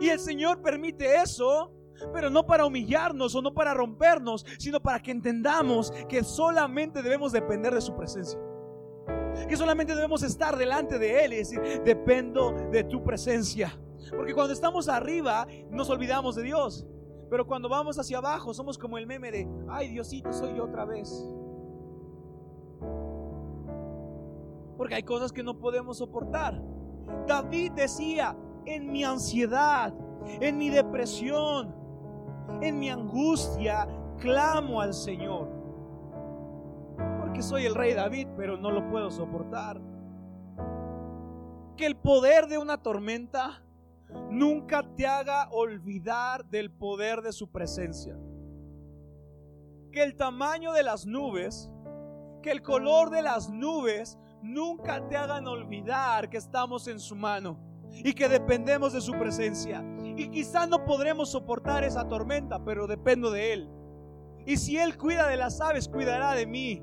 Y 0.00 0.08
el 0.08 0.18
Señor 0.18 0.60
permite 0.60 1.14
eso, 1.14 1.72
pero 2.12 2.30
no 2.30 2.44
para 2.44 2.66
humillarnos 2.66 3.32
o 3.36 3.42
no 3.42 3.54
para 3.54 3.74
rompernos, 3.74 4.44
sino 4.58 4.80
para 4.80 4.98
que 5.00 5.12
entendamos 5.12 5.92
que 6.08 6.24
solamente 6.24 7.00
debemos 7.00 7.30
depender 7.30 7.72
de 7.72 7.80
su 7.80 7.94
presencia 7.94 8.40
que 9.46 9.56
solamente 9.56 9.94
debemos 9.94 10.22
estar 10.22 10.56
delante 10.56 10.98
de 10.98 11.24
Él 11.24 11.32
y 11.32 11.36
decir, 11.36 11.60
dependo 11.84 12.52
de 12.70 12.84
tu 12.84 13.02
presencia. 13.02 13.78
Porque 14.10 14.34
cuando 14.34 14.52
estamos 14.52 14.88
arriba 14.88 15.46
nos 15.70 15.90
olvidamos 15.90 16.36
de 16.36 16.42
Dios. 16.42 16.86
Pero 17.30 17.46
cuando 17.46 17.68
vamos 17.68 17.98
hacia 17.98 18.18
abajo 18.18 18.54
somos 18.54 18.78
como 18.78 18.96
el 18.96 19.06
meme 19.06 19.30
de, 19.30 19.48
ay 19.68 19.88
Diosito, 19.88 20.32
soy 20.32 20.56
yo 20.56 20.64
otra 20.64 20.84
vez. 20.84 21.28
Porque 24.76 24.94
hay 24.94 25.02
cosas 25.02 25.32
que 25.32 25.42
no 25.42 25.58
podemos 25.58 25.98
soportar. 25.98 26.62
David 27.26 27.72
decía, 27.72 28.36
en 28.64 28.90
mi 28.90 29.04
ansiedad, 29.04 29.92
en 30.40 30.56
mi 30.56 30.70
depresión, 30.70 31.74
en 32.62 32.78
mi 32.78 32.88
angustia, 32.88 33.88
clamo 34.18 34.80
al 34.80 34.94
Señor 34.94 35.57
que 37.38 37.42
soy 37.44 37.66
el 37.66 37.76
rey 37.76 37.94
David, 37.94 38.26
pero 38.36 38.56
no 38.56 38.72
lo 38.72 38.90
puedo 38.90 39.12
soportar. 39.12 39.80
Que 41.76 41.86
el 41.86 41.96
poder 41.96 42.48
de 42.48 42.58
una 42.58 42.82
tormenta 42.82 43.62
nunca 44.28 44.82
te 44.96 45.06
haga 45.06 45.48
olvidar 45.52 46.44
del 46.46 46.72
poder 46.72 47.22
de 47.22 47.32
su 47.32 47.48
presencia. 47.48 48.18
Que 49.92 50.02
el 50.02 50.16
tamaño 50.16 50.72
de 50.72 50.82
las 50.82 51.06
nubes, 51.06 51.70
que 52.42 52.50
el 52.50 52.60
color 52.60 53.10
de 53.10 53.22
las 53.22 53.48
nubes 53.50 54.18
nunca 54.42 55.06
te 55.06 55.16
hagan 55.16 55.46
olvidar 55.46 56.30
que 56.30 56.38
estamos 56.38 56.88
en 56.88 56.98
su 56.98 57.14
mano 57.14 57.56
y 57.92 58.14
que 58.14 58.28
dependemos 58.28 58.92
de 58.94 59.00
su 59.00 59.12
presencia. 59.12 59.84
Y 60.16 60.28
quizá 60.30 60.66
no 60.66 60.84
podremos 60.84 61.30
soportar 61.30 61.84
esa 61.84 62.08
tormenta, 62.08 62.64
pero 62.64 62.88
dependo 62.88 63.30
de 63.30 63.52
Él. 63.52 63.70
Y 64.44 64.56
si 64.56 64.76
Él 64.76 64.98
cuida 64.98 65.28
de 65.28 65.36
las 65.36 65.60
aves, 65.60 65.86
cuidará 65.86 66.34
de 66.34 66.44
mí. 66.44 66.82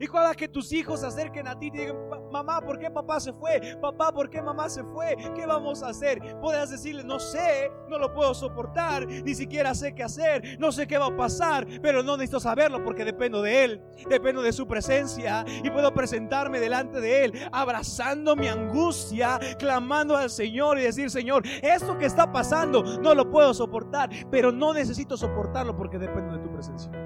Y 0.00 0.06
cuando 0.06 0.26
que 0.36 0.48
tus 0.48 0.72
hijos 0.72 1.00
se 1.00 1.06
acerquen 1.06 1.46
a 1.46 1.58
ti 1.58 1.66
y 1.66 1.70
digan, 1.70 1.96
mamá, 2.30 2.60
¿por 2.60 2.78
qué 2.78 2.90
papá 2.90 3.20
se 3.20 3.32
fue? 3.32 3.76
Papá, 3.80 4.12
¿por 4.12 4.28
qué 4.28 4.42
mamá 4.42 4.68
se 4.68 4.82
fue? 4.84 5.16
¿Qué 5.34 5.46
vamos 5.46 5.82
a 5.82 5.88
hacer? 5.88 6.20
Puedes 6.40 6.70
decirle, 6.70 7.04
no 7.04 7.18
sé, 7.18 7.70
no 7.88 7.98
lo 7.98 8.12
puedo 8.12 8.34
soportar, 8.34 9.06
ni 9.06 9.34
siquiera 9.34 9.74
sé 9.74 9.94
qué 9.94 10.02
hacer, 10.02 10.58
no 10.58 10.72
sé 10.72 10.86
qué 10.86 10.98
va 10.98 11.06
a 11.06 11.16
pasar, 11.16 11.66
pero 11.82 12.02
no 12.02 12.16
necesito 12.16 12.40
saberlo 12.40 12.82
porque 12.82 13.04
dependo 13.04 13.42
de 13.42 13.64
Él, 13.64 13.82
dependo 14.08 14.42
de 14.42 14.52
su 14.52 14.66
presencia 14.66 15.44
y 15.46 15.70
puedo 15.70 15.92
presentarme 15.94 16.60
delante 16.60 17.00
de 17.00 17.24
Él, 17.24 17.48
abrazando 17.52 18.36
mi 18.36 18.48
angustia, 18.48 19.38
clamando 19.58 20.16
al 20.16 20.30
Señor 20.30 20.78
y 20.78 20.82
decir, 20.82 21.10
Señor, 21.10 21.42
esto 21.62 21.96
que 21.98 22.06
está 22.06 22.32
pasando 22.32 22.82
no 23.00 23.14
lo 23.14 23.30
puedo 23.30 23.54
soportar, 23.54 24.10
pero 24.30 24.52
no 24.52 24.74
necesito 24.74 25.16
soportarlo 25.16 25.76
porque 25.76 25.98
dependo 25.98 26.36
de 26.36 26.42
tu 26.42 26.52
presencia. 26.52 27.05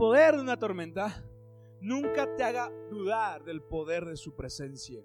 Poder 0.00 0.34
de 0.34 0.40
una 0.40 0.56
tormenta 0.56 1.22
nunca 1.82 2.34
te 2.34 2.42
haga 2.42 2.72
dudar 2.88 3.44
del 3.44 3.60
poder 3.60 4.06
de 4.06 4.16
su 4.16 4.34
presencia. 4.34 5.04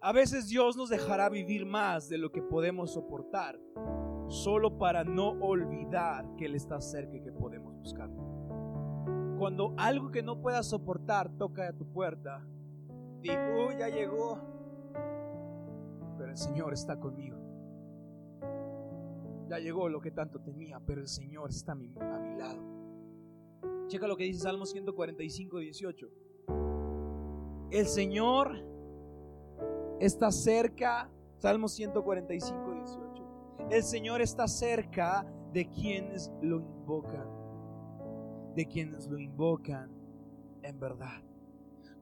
A 0.00 0.12
veces 0.12 0.48
Dios 0.48 0.78
nos 0.78 0.88
dejará 0.88 1.28
vivir 1.28 1.66
más 1.66 2.08
de 2.08 2.16
lo 2.16 2.32
que 2.32 2.40
podemos 2.40 2.94
soportar, 2.94 3.60
solo 4.28 4.78
para 4.78 5.04
no 5.04 5.32
olvidar 5.40 6.24
que 6.36 6.46
Él 6.46 6.54
está 6.54 6.80
cerca 6.80 7.18
y 7.18 7.20
que 7.20 7.32
podemos 7.32 7.76
buscar. 7.76 8.08
Cuando 9.38 9.74
algo 9.76 10.10
que 10.10 10.22
no 10.22 10.40
puedas 10.40 10.70
soportar 10.70 11.28
toca 11.36 11.68
a 11.68 11.74
tu 11.74 11.92
puerta, 11.92 12.42
digo, 13.20 13.72
ya 13.78 13.90
llegó, 13.90 14.40
pero 16.16 16.30
el 16.30 16.38
Señor 16.38 16.72
está 16.72 16.98
conmigo. 16.98 17.36
Ya 19.50 19.58
llegó 19.58 19.90
lo 19.90 20.00
que 20.00 20.12
tanto 20.12 20.40
temía, 20.40 20.80
pero 20.80 21.02
el 21.02 21.08
Señor 21.08 21.50
está 21.50 21.72
a 21.72 21.74
mi 21.74 21.90
lado. 22.38 22.77
Checa 23.88 24.06
lo 24.06 24.16
que 24.16 24.24
dice 24.24 24.40
Salmo 24.40 24.66
145, 24.66 25.58
18. 25.58 26.08
El 27.70 27.86
Señor 27.86 28.62
está 29.98 30.30
cerca, 30.30 31.10
Salmo 31.38 31.68
145, 31.68 32.72
18. 32.72 33.68
El 33.70 33.82
Señor 33.82 34.20
está 34.20 34.46
cerca 34.46 35.26
de 35.52 35.68
quienes 35.70 36.30
lo 36.42 36.60
invocan, 36.60 37.26
de 38.54 38.66
quienes 38.66 39.06
lo 39.06 39.18
invocan 39.18 39.90
en 40.62 40.78
verdad. 40.78 41.22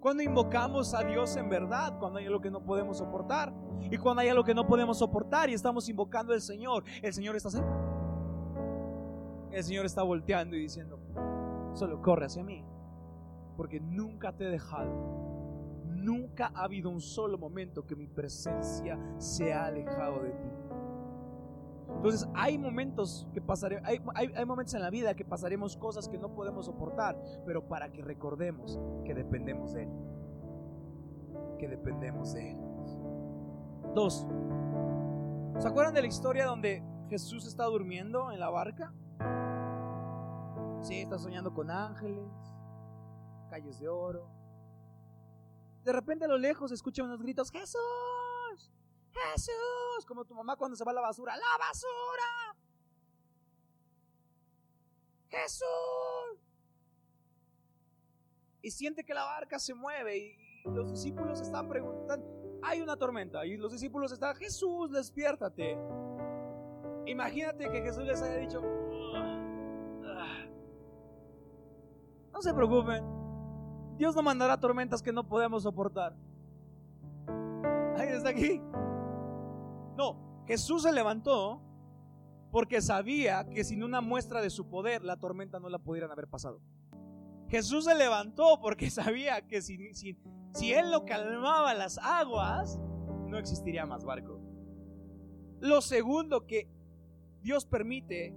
Cuando 0.01 0.23
invocamos 0.23 0.93
a 0.93 1.05
Dios 1.05 1.37
en 1.37 1.49
verdad, 1.49 1.99
cuando 1.99 2.19
hay 2.19 2.27
algo 2.27 2.41
que 2.41 2.51
no 2.51 2.65
podemos 2.65 2.99
soportar, 2.99 3.53
y 3.91 3.97
cuando 3.97 4.23
hay 4.23 4.29
algo 4.29 4.45
que 4.45 4.55
no 4.55 4.67
podemos 4.67 4.99
soportar 4.99 5.51
y 5.51 5.55
estamos 5.55 5.89
invocando 5.89 6.33
al 6.33 6.41
Señor, 6.41 6.85
el 7.01 7.13
Señor 7.13 7.37
está 7.37 7.51
cerca. 7.51 7.73
El 9.53 9.65
Señor 9.65 9.87
está 9.87 10.03
volteando 10.03 10.57
y 10.57 10.61
diciendo, 10.61 10.99
solo 11.77 12.01
corre 12.03 12.27
hacia 12.27 12.43
mí. 12.43 12.65
Porque 13.57 13.81
nunca 13.81 14.33
te 14.33 14.47
he 14.47 14.51
dejado. 14.51 14.91
Nunca 15.85 16.53
ha 16.55 16.65
habido 16.65 16.91
un 16.91 17.01
solo 17.01 17.39
momento 17.39 17.87
que 17.87 17.97
mi 17.97 18.07
presencia 18.07 18.99
se 19.19 19.53
ha 19.53 19.67
alejado 19.67 20.23
de 20.23 20.31
ti. 20.31 20.49
Entonces 21.97 22.29
hay 22.35 22.59
momentos 22.59 23.27
que 23.33 23.41
pasaremos, 23.41 23.89
hay, 23.89 24.01
hay, 24.15 24.45
momentos 24.45 24.75
en 24.75 24.83
la 24.83 24.91
vida 24.91 25.15
que 25.15 25.25
pasaremos 25.25 25.77
cosas 25.77 26.09
que 26.09 26.19
no 26.19 26.35
podemos 26.35 26.67
soportar, 26.67 27.21
pero 27.47 27.67
para 27.69 27.91
que 27.91 28.03
recordemos 28.03 28.79
que 29.05 29.15
dependemos 29.15 29.73
de 29.73 29.85
Él. 29.85 29.91
Que 31.59 31.69
dependemos 31.69 32.35
de 32.35 32.53
Él. 32.53 32.59
Dos. 33.95 34.27
¿Se 35.59 35.69
acuerdan 35.69 35.95
de 35.95 36.03
la 36.03 36.09
historia 36.09 36.45
donde 36.45 36.83
Jesús 37.09 37.47
está 37.47 37.65
durmiendo 37.65 38.31
en 38.31 38.41
la 38.41 38.51
barca? 38.51 38.93
Sí, 40.83 41.01
está 41.01 41.19
soñando 41.19 41.53
con 41.53 41.71
ángeles, 41.71 42.31
calles 43.51 43.79
de 43.79 43.89
oro, 43.89 44.29
de 45.87 45.93
repente 45.93 46.25
a 46.25 46.29
lo 46.29 46.37
lejos 46.37 46.73
escuchan 46.73 47.07
unos 47.07 47.23
gritos, 47.23 47.49
Jesús, 47.49 48.73
Jesús, 49.13 50.05
como 50.05 50.25
tu 50.25 50.35
mamá 50.35 50.57
cuando 50.57 50.77
se 50.77 50.85
va 50.85 50.91
a 50.91 50.95
la 50.95 51.01
basura, 51.01 51.37
la 51.37 51.59
basura, 51.61 52.57
Jesús. 55.29 55.65
Y 58.63 58.73
siente 58.73 59.05
que 59.05 59.15
la 59.15 59.23
barca 59.23 59.61
se 59.61 59.75
mueve 59.75 60.19
y 60.19 60.65
los 60.65 60.91
discípulos 60.91 61.41
están 61.41 61.69
preguntando, 61.69 62.59
hay 62.65 62.81
una 62.81 62.97
tormenta 62.97 63.47
y 63.47 63.57
los 63.57 63.71
discípulos 63.71 64.11
están, 64.11 64.35
Jesús, 64.35 64.91
despiértate. 64.91 65.79
Imagínate 67.07 67.71
que 67.71 67.81
Jesús 67.81 68.03
les 68.03 68.21
haya 68.23 68.39
dicho, 68.39 68.61
no 72.37 72.43
se 72.43 72.53
preocupen, 72.53 73.03
Dios 73.97 74.15
no 74.15 74.23
mandará 74.23 74.61
tormentas 74.61 75.03
que 75.03 75.11
no 75.11 75.27
podemos 75.27 75.63
soportar. 75.63 76.15
¿Alguien 77.97 78.19
está 78.19 78.29
aquí? 78.29 78.61
No, 79.97 80.45
Jesús 80.47 80.83
se 80.83 80.93
levantó 80.93 81.63
porque 82.53 82.83
sabía 82.83 83.49
que 83.49 83.65
sin 83.65 83.83
una 83.83 84.03
muestra 84.03 84.43
de 84.43 84.51
su 84.51 84.69
poder 84.69 85.03
la 85.03 85.17
tormenta 85.17 85.61
no 85.61 85.71
la 85.71 85.79
pudieran 85.79 86.11
haber 86.11 86.29
pasado. 86.29 86.61
Jesús 87.49 87.87
se 87.87 87.95
levantó 87.95 88.61
porque 88.61 88.91
sabía 88.91 89.41
que 89.47 89.63
si, 89.63 89.95
si, 89.95 90.19
si 90.53 90.75
Él 90.75 90.91
lo 90.91 91.07
calmaba 91.07 91.73
las 91.73 91.97
aguas, 91.97 92.79
no 93.29 93.39
existiría 93.39 93.87
más 93.87 94.05
barco. 94.05 94.43
Lo 95.61 95.81
segundo 95.81 96.47
que 96.47 96.69
Dios 97.41 97.65
permite, 97.65 98.37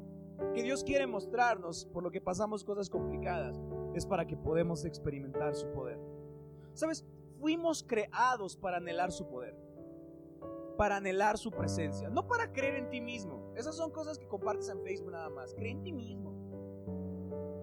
que 0.53 0.63
Dios 0.63 0.83
quiere 0.83 1.07
mostrarnos 1.07 1.85
por 1.85 2.03
lo 2.03 2.11
que 2.11 2.21
pasamos 2.21 2.63
cosas 2.63 2.89
complicadas, 2.89 3.61
es 3.93 4.05
para 4.05 4.25
que 4.25 4.37
podamos 4.37 4.85
experimentar 4.85 5.55
su 5.55 5.69
poder. 5.71 5.99
¿Sabes? 6.73 7.05
Fuimos 7.39 7.83
creados 7.83 8.57
para 8.57 8.77
anhelar 8.77 9.11
su 9.11 9.27
poder, 9.27 9.55
para 10.77 10.97
anhelar 10.97 11.37
su 11.37 11.51
presencia, 11.51 12.09
no 12.09 12.27
para 12.27 12.51
creer 12.51 12.75
en 12.75 12.89
ti 12.89 13.01
mismo. 13.01 13.53
Esas 13.55 13.75
son 13.75 13.91
cosas 13.91 14.17
que 14.17 14.27
compartes 14.27 14.69
en 14.69 14.81
Facebook 14.81 15.11
nada 15.11 15.29
más. 15.29 15.53
Cree 15.53 15.71
en 15.71 15.83
ti 15.83 15.91
mismo. 15.91 16.29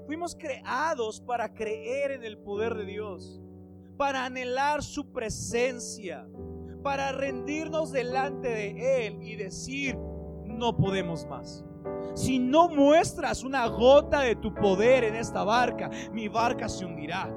Fuimos 0.06 0.37
creados 0.37 1.21
para 1.21 1.52
creer 1.52 2.12
en 2.12 2.25
el 2.25 2.38
poder 2.38 2.75
de 2.75 2.87
Dios, 2.87 3.42
para 3.97 4.25
anhelar 4.25 4.83
su 4.83 5.12
presencia, 5.12 6.28
para 6.83 7.11
rendirnos 7.12 7.90
delante 7.90 8.49
de 8.49 9.06
Él 9.06 9.23
y 9.23 9.35
decir, 9.35 9.99
no 10.45 10.76
podemos 10.76 11.26
más. 11.26 11.65
Si 12.14 12.38
no 12.38 12.68
muestras 12.68 13.42
una 13.42 13.66
gota 13.66 14.20
de 14.20 14.36
tu 14.36 14.54
poder 14.54 15.04
en 15.04 15.16
esta 15.16 15.44
barca, 15.44 15.90
mi 16.12 16.28
barca 16.28 16.68
se 16.68 16.84
hundirá. 16.84 17.30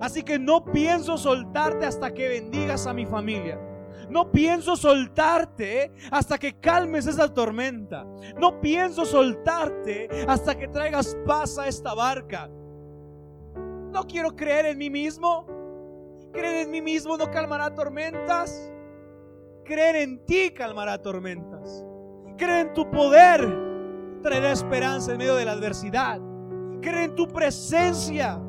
Así 0.00 0.22
que 0.22 0.38
no 0.38 0.64
pienso 0.64 1.18
soltarte 1.18 1.86
hasta 1.86 2.12
que 2.12 2.28
bendigas 2.28 2.86
a 2.86 2.92
mi 2.92 3.06
familia. 3.06 3.58
No 4.08 4.30
pienso 4.30 4.76
soltarte 4.76 5.92
hasta 6.10 6.38
que 6.38 6.58
calmes 6.58 7.06
esa 7.06 7.32
tormenta. 7.32 8.04
No 8.38 8.60
pienso 8.60 9.04
soltarte 9.04 10.08
hasta 10.26 10.56
que 10.56 10.68
traigas 10.68 11.16
paz 11.26 11.58
a 11.58 11.66
esta 11.66 11.94
barca. 11.94 12.50
No 13.90 14.06
quiero 14.06 14.34
creer 14.34 14.66
en 14.66 14.78
mí 14.78 14.90
mismo. 14.90 15.46
Creer 16.32 16.64
en 16.66 16.70
mí 16.70 16.82
mismo 16.82 17.16
no 17.16 17.30
calmará 17.30 17.74
tormentas. 17.74 18.72
Creer 19.64 19.96
en 19.96 20.24
ti 20.26 20.50
calmará 20.50 21.00
tormentas. 21.00 21.84
Creer 22.36 22.68
en 22.68 22.74
tu 22.74 22.90
poder 22.90 23.40
traerá 24.22 24.52
esperanza 24.52 25.12
en 25.12 25.18
medio 25.18 25.36
de 25.36 25.44
la 25.44 25.52
adversidad. 25.52 26.20
Creer 26.80 27.10
en 27.10 27.14
tu 27.14 27.28
presencia. 27.28 28.40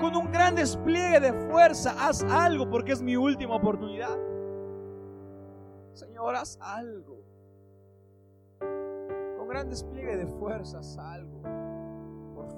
Con 0.00 0.16
un 0.16 0.32
gran 0.32 0.56
despliegue 0.56 1.20
de 1.20 1.32
fuerza, 1.32 1.94
haz 1.98 2.24
algo 2.24 2.68
porque 2.68 2.92
es 2.92 3.00
mi 3.02 3.16
última 3.16 3.54
oportunidad. 3.54 4.18
Señor, 5.92 6.34
haz 6.34 6.58
algo. 6.60 7.22
Con 8.58 9.46
gran 9.48 9.68
despliegue 9.70 10.16
de 10.16 10.26
fuerzas, 10.26 10.98
algo. 10.98 11.51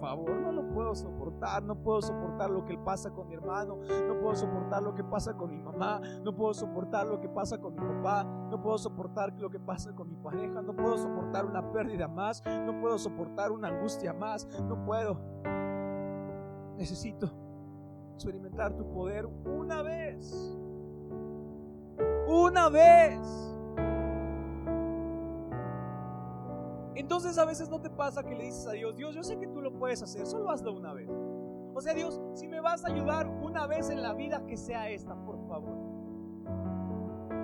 No 0.04 0.52
lo 0.52 0.68
puedo 0.68 0.94
soportar. 0.94 1.62
No 1.62 1.76
puedo 1.76 2.02
soportar 2.02 2.50
lo 2.50 2.64
que 2.64 2.76
pasa 2.78 3.10
con 3.10 3.28
mi 3.28 3.34
hermano. 3.34 3.78
No 4.06 4.18
puedo 4.20 4.34
soportar 4.34 4.82
lo 4.82 4.94
que 4.94 5.04
pasa 5.04 5.36
con 5.36 5.50
mi 5.50 5.58
mamá. 5.58 6.00
No 6.22 6.34
puedo 6.34 6.54
soportar 6.54 7.06
lo 7.06 7.20
que 7.20 7.28
pasa 7.28 7.58
con 7.58 7.74
mi 7.74 7.80
papá. 7.80 8.24
No 8.50 8.60
puedo 8.60 8.78
soportar 8.78 9.32
lo 9.38 9.50
que 9.50 9.60
pasa 9.60 9.94
con 9.94 10.08
mi 10.08 10.16
pareja. 10.16 10.62
No 10.62 10.74
puedo 10.74 10.96
soportar 10.98 11.46
una 11.46 11.72
pérdida 11.72 12.08
más. 12.08 12.42
No 12.46 12.80
puedo 12.80 12.98
soportar 12.98 13.52
una 13.52 13.68
angustia 13.68 14.12
más. 14.12 14.46
No 14.62 14.84
puedo. 14.84 15.20
Necesito 16.76 17.30
experimentar 18.14 18.76
tu 18.76 18.88
poder 18.92 19.26
una 19.44 19.82
vez 19.82 20.58
una 22.26 22.68
vez. 22.68 23.53
Entonces 26.94 27.38
a 27.38 27.44
veces 27.44 27.68
no 27.68 27.80
te 27.80 27.90
pasa 27.90 28.22
que 28.22 28.34
le 28.34 28.44
dices 28.44 28.66
a 28.66 28.72
Dios, 28.72 28.96
Dios, 28.96 29.14
yo 29.14 29.22
sé 29.22 29.38
que 29.38 29.48
tú 29.48 29.60
lo 29.60 29.72
puedes 29.78 30.02
hacer, 30.02 30.26
solo 30.26 30.50
hazlo 30.50 30.72
una 30.72 30.92
vez. 30.92 31.10
O 31.74 31.80
sea, 31.80 31.92
Dios, 31.92 32.20
si 32.34 32.46
me 32.46 32.60
vas 32.60 32.84
a 32.84 32.88
ayudar 32.88 33.26
una 33.26 33.66
vez 33.66 33.90
en 33.90 34.00
la 34.00 34.12
vida, 34.12 34.46
que 34.46 34.56
sea 34.56 34.88
esta, 34.88 35.16
por 35.24 35.36
favor. 35.48 35.76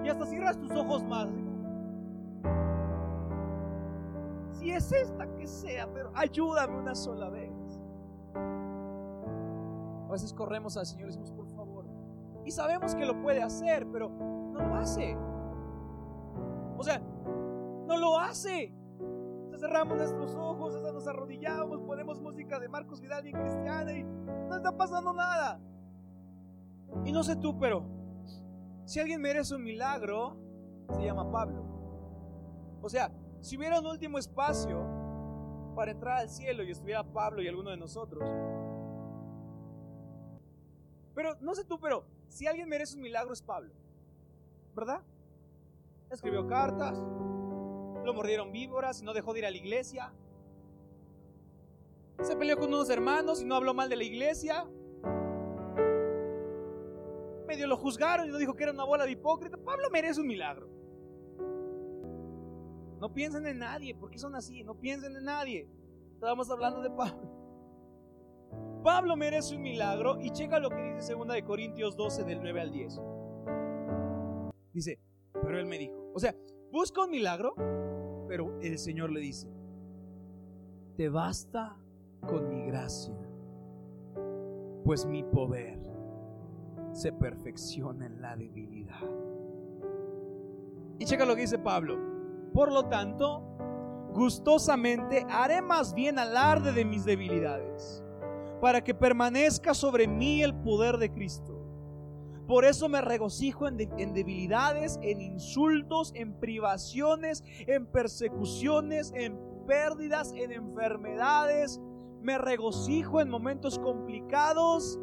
Y 0.05 0.09
hasta 0.09 0.25
cierras 0.27 0.57
tus 0.59 0.71
ojos 0.73 1.03
más. 1.03 1.29
Si 4.53 4.71
es 4.71 4.93
esta, 4.93 5.27
que 5.35 5.47
sea, 5.47 5.93
pero 5.93 6.13
ayúdame 6.15 6.79
una 6.79 6.95
sola 6.95 7.29
vez. 7.29 7.51
A 8.35 10.13
veces 10.13 10.33
corremos 10.33 10.77
al 10.77 10.87
Señor 10.87 11.09
y 11.09 11.13
decimos, 11.13 11.33
por 11.33 11.49
favor. 11.49 11.87
Y 12.45 12.53
sabemos 12.53 12.95
que 12.95 13.05
lo 13.05 13.21
puede 13.21 13.43
hacer, 13.43 13.87
pero 13.91 14.11
lo 14.53 14.75
hace. 14.75 15.17
O 16.77 16.83
sea, 16.83 17.01
no 17.87 17.97
lo 17.97 18.19
hace. 18.19 18.73
Cerramos 19.61 19.97
nuestros 19.97 20.35
ojos, 20.35 20.75
nos 20.81 21.07
arrodillamos, 21.07 21.83
ponemos 21.83 22.21
música 22.21 22.59
de 22.59 22.69
Marcos 22.69 23.01
Vidal 23.01 23.23
bien 23.23 23.37
cristiana 23.37 23.93
y 23.93 24.03
no 24.03 24.57
está 24.57 24.77
pasando 24.77 25.13
nada. 25.13 25.61
Y 27.05 27.13
no 27.13 27.23
sé 27.23 27.37
tú, 27.37 27.59
pero 27.59 27.85
si 28.85 28.99
alguien 28.99 29.21
merece 29.21 29.55
un 29.55 29.63
milagro, 29.63 30.37
se 30.91 31.05
llama 31.05 31.31
Pablo. 31.31 31.65
O 32.83 32.89
sea, 32.89 33.13
si 33.41 33.57
hubiera 33.57 33.79
un 33.79 33.87
último 33.87 34.19
espacio 34.19 34.85
para 35.77 35.93
entrar 35.93 36.19
al 36.19 36.29
cielo 36.29 36.65
y 36.65 36.71
estuviera 36.71 37.05
Pablo 37.05 37.43
y 37.43 37.49
alguno 37.49 37.71
de 37.71 37.77
nosotros. 37.77 38.29
Pero 41.15 41.37
no 41.41 41.55
sé 41.55 41.65
tú, 41.65 41.79
pero 41.79 42.05
si 42.29 42.47
alguien 42.47 42.69
merece 42.69 42.97
un 42.97 43.03
milagro 43.03 43.33
es 43.33 43.43
Pablo. 43.43 43.73
¿verdad? 44.75 45.03
Escribió 46.11 46.47
cartas, 46.47 46.99
lo 48.05 48.15
mordieron 48.15 48.53
víboras 48.53 49.01
y 49.01 49.05
no 49.05 49.13
dejó 49.13 49.33
de 49.33 49.41
ir 49.41 49.47
a 49.47 49.51
la 49.51 49.57
iglesia. 49.57 50.13
Se 52.23 52.37
peleó 52.37 52.59
con 52.59 52.69
unos 52.69 52.91
hermanos 52.91 53.41
y 53.41 53.45
no 53.45 53.55
habló 53.55 53.73
mal 53.73 53.89
de 53.89 53.97
la 53.97 54.05
iglesia. 54.05 54.67
Medio 57.47 57.67
lo 57.67 57.77
juzgaron 57.77 58.29
y 58.29 58.31
no 58.31 58.39
dijo 58.39 58.55
que 58.55 58.65
era 58.65 58.73
una 58.73 58.85
bola 58.85 59.05
de 59.05 59.13
hipócrita. 59.13 59.57
Pablo 59.57 59.89
merece 59.91 60.21
un 60.21 60.27
milagro. 60.27 60.69
No 63.01 63.13
piensen 63.13 63.47
en 63.47 63.59
nadie, 63.59 63.95
porque 63.95 64.19
son 64.19 64.35
así, 64.35 64.63
no 64.63 64.75
piensen 64.75 65.17
en 65.17 65.25
nadie. 65.25 65.67
Estábamos 66.15 66.51
hablando 66.51 66.83
de 66.83 66.91
Pablo. 66.91 67.41
Pablo 68.85 69.17
merece 69.17 69.57
un 69.57 69.63
milagro 69.63 70.21
y 70.21 70.31
checa 70.31 70.59
lo 70.59 70.71
que 70.71 70.95
dice 70.95 71.15
2 71.15 71.29
de 71.29 71.45
Corintios 71.45 71.97
12 71.97 72.25
del 72.25 72.41
9 72.43 72.61
al 72.61 72.73
10. 72.73 73.01
Dice, 74.73 75.01
pero 75.33 75.59
él 75.59 75.67
me 75.67 75.79
dijo, 75.79 75.95
o 76.15 76.19
sea, 76.19 76.35
busca 76.71 77.05
un 77.05 77.11
milagro, 77.11 77.55
pero 78.31 78.57
el 78.63 78.79
Señor 78.79 79.11
le 79.11 79.19
dice, 79.19 79.49
te 80.97 81.09
basta 81.09 81.77
con 82.21 82.49
mi 82.49 82.65
gracia, 82.67 83.19
pues 84.85 85.05
mi 85.05 85.25
poder 85.25 85.81
se 86.93 87.13
perfecciona 87.13 88.07
en 88.07 88.23
la 88.23 88.37
debilidad. 88.37 89.03
Y 91.01 91.07
checa 91.07 91.25
lo 91.25 91.35
que 91.35 91.41
dice 91.41 91.59
Pablo. 91.59 91.99
Por 92.55 92.71
lo 92.71 92.85
tanto, 92.85 93.43
gustosamente 94.15 95.27
haré 95.29 95.61
más 95.61 95.93
bien 95.93 96.17
alarde 96.17 96.73
de 96.73 96.85
mis 96.85 97.05
debilidades, 97.05 98.05
para 98.61 98.81
que 98.85 98.95
permanezca 98.95 99.75
sobre 99.75 100.07
mí 100.07 100.41
el 100.41 100.55
poder 100.55 100.99
de 100.99 101.11
Cristo. 101.11 101.50
Por 102.51 102.65
eso 102.65 102.89
me 102.89 103.01
regocijo 103.01 103.69
en, 103.69 103.77
debilidades, 103.77 104.99
en 105.03 105.21
insultos, 105.21 106.11
en 106.17 106.35
privaciones, 106.35 107.45
en 107.69 107.87
persecuciones, 107.87 109.13
en 109.15 109.39
pérdidas, 109.69 110.33
en 110.35 110.51
enfermedades. 110.51 111.81
Me 112.21 112.39
regocijo 112.39 113.21
en 113.21 113.31
momentos 113.31 113.79
complicados 113.79 114.99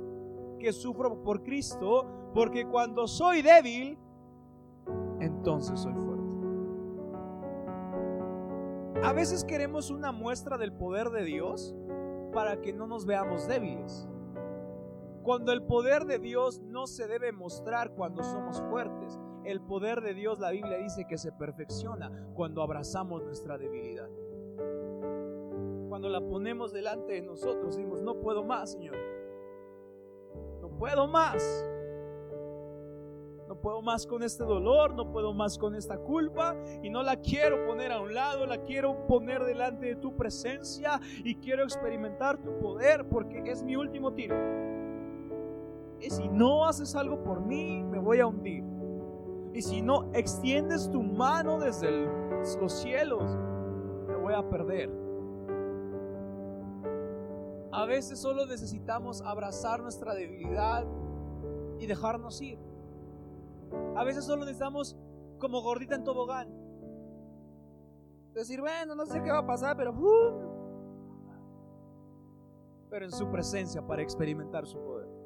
que 0.59 0.73
sufro 0.73 1.23
por 1.23 1.41
Cristo, 1.43 2.05
porque 2.33 2.65
cuando 2.65 3.07
soy 3.07 3.41
débil, 3.41 3.97
entonces 5.21 5.79
soy 5.79 5.93
fuerte. 5.93 6.27
A 9.03 9.13
veces 9.13 9.45
queremos 9.45 9.89
una 9.89 10.11
muestra 10.11 10.57
del 10.57 10.73
poder 10.73 11.11
de 11.11 11.23
Dios 11.23 11.73
para 12.33 12.59
que 12.59 12.73
no 12.73 12.87
nos 12.87 13.05
veamos 13.05 13.47
débiles. 13.47 14.05
Cuando 15.27 15.51
el 15.51 15.61
poder 15.61 16.05
de 16.05 16.19
Dios 16.19 16.61
no 16.61 16.87
se 16.87 17.05
debe 17.05 17.33
mostrar 17.33 17.91
cuando 17.91 18.23
somos 18.23 18.61
fuertes. 18.61 19.19
El 19.43 19.59
poder 19.59 19.99
de 19.99 20.13
Dios, 20.13 20.39
la 20.39 20.51
Biblia 20.51 20.77
dice 20.77 21.05
que 21.05 21.17
se 21.17 21.33
perfecciona 21.33 22.29
cuando 22.33 22.61
abrazamos 22.61 23.25
nuestra 23.25 23.57
debilidad. 23.57 24.07
Cuando 25.89 26.07
la 26.07 26.21
ponemos 26.21 26.71
delante 26.71 27.11
de 27.11 27.23
nosotros, 27.23 27.75
decimos, 27.75 28.01
no 28.01 28.21
puedo 28.21 28.45
más, 28.45 28.71
Señor. 28.71 28.95
No 30.61 30.69
puedo 30.69 31.07
más. 31.07 31.43
No 33.49 33.59
puedo 33.59 33.81
más 33.81 34.07
con 34.07 34.23
este 34.23 34.45
dolor, 34.45 34.95
no 34.95 35.11
puedo 35.11 35.33
más 35.33 35.57
con 35.57 35.75
esta 35.75 35.97
culpa 35.97 36.55
y 36.81 36.89
no 36.89 37.03
la 37.03 37.17
quiero 37.17 37.65
poner 37.67 37.91
a 37.91 37.99
un 37.99 38.13
lado, 38.13 38.45
la 38.45 38.61
quiero 38.63 39.05
poner 39.07 39.43
delante 39.43 39.87
de 39.87 39.95
tu 39.97 40.15
presencia 40.15 41.01
y 41.25 41.35
quiero 41.35 41.63
experimentar 41.63 42.37
tu 42.37 42.57
poder 42.59 43.09
porque 43.09 43.43
es 43.45 43.61
mi 43.61 43.75
último 43.75 44.13
tiro. 44.13 44.66
Y 45.99 46.09
si 46.09 46.27
no 46.27 46.65
haces 46.65 46.95
algo 46.95 47.23
por 47.23 47.41
mí, 47.41 47.83
me 47.83 47.99
voy 47.99 48.19
a 48.19 48.27
hundir. 48.27 48.63
Y 49.53 49.61
si 49.61 49.81
no 49.81 50.11
extiendes 50.13 50.89
tu 50.91 51.01
mano 51.01 51.59
desde 51.59 52.05
los 52.59 52.71
cielos, 52.73 53.23
me 54.07 54.15
voy 54.15 54.33
a 54.33 54.47
perder. 54.47 54.91
A 57.71 57.85
veces 57.85 58.19
solo 58.19 58.45
necesitamos 58.45 59.21
abrazar 59.21 59.81
nuestra 59.81 60.13
debilidad 60.13 60.85
y 61.79 61.87
dejarnos 61.87 62.41
ir. 62.41 62.59
A 63.95 64.03
veces 64.03 64.25
solo 64.25 64.45
necesitamos 64.45 64.95
como 65.39 65.61
gordita 65.61 65.95
en 65.95 66.03
tobogán. 66.03 66.49
Decir, 68.33 68.61
bueno, 68.61 68.93
no 68.93 69.05
sé 69.05 69.21
qué 69.23 69.31
va 69.31 69.39
a 69.39 69.45
pasar, 69.45 69.75
pero... 69.75 69.91
Uh". 69.91 70.47
pero 72.89 73.05
en 73.05 73.11
su 73.11 73.29
presencia 73.29 73.85
para 73.85 74.01
experimentar 74.01 74.65
su 74.65 74.77
poder. 74.79 75.16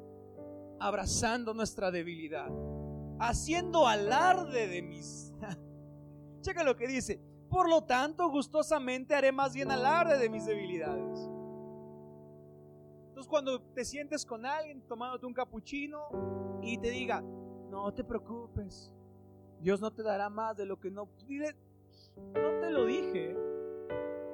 Abrazando 0.82 1.54
nuestra 1.54 1.92
debilidad. 1.92 2.50
Haciendo 3.20 3.86
alarde 3.86 4.66
de 4.66 4.82
mis... 4.82 5.32
Checa 6.40 6.64
lo 6.64 6.76
que 6.76 6.88
dice. 6.88 7.20
Por 7.48 7.68
lo 7.68 7.84
tanto, 7.84 8.28
gustosamente 8.28 9.14
haré 9.14 9.30
más 9.30 9.54
bien 9.54 9.70
alarde 9.70 10.18
de 10.18 10.28
mis 10.28 10.44
debilidades. 10.44 11.30
Entonces, 13.08 13.28
cuando 13.28 13.60
te 13.60 13.84
sientes 13.84 14.26
con 14.26 14.44
alguien 14.44 14.82
tomándote 14.88 15.26
un 15.26 15.34
capuchino 15.34 16.60
y 16.62 16.78
te 16.78 16.90
diga, 16.90 17.22
no 17.70 17.92
te 17.94 18.02
preocupes. 18.02 18.92
Dios 19.60 19.80
no 19.80 19.92
te 19.92 20.02
dará 20.02 20.28
más 20.28 20.56
de 20.56 20.66
lo 20.66 20.80
que 20.80 20.90
no. 20.90 21.08
Dile, 21.28 21.54
no 22.16 22.58
te 22.60 22.70
lo 22.70 22.86
dije 22.86 23.36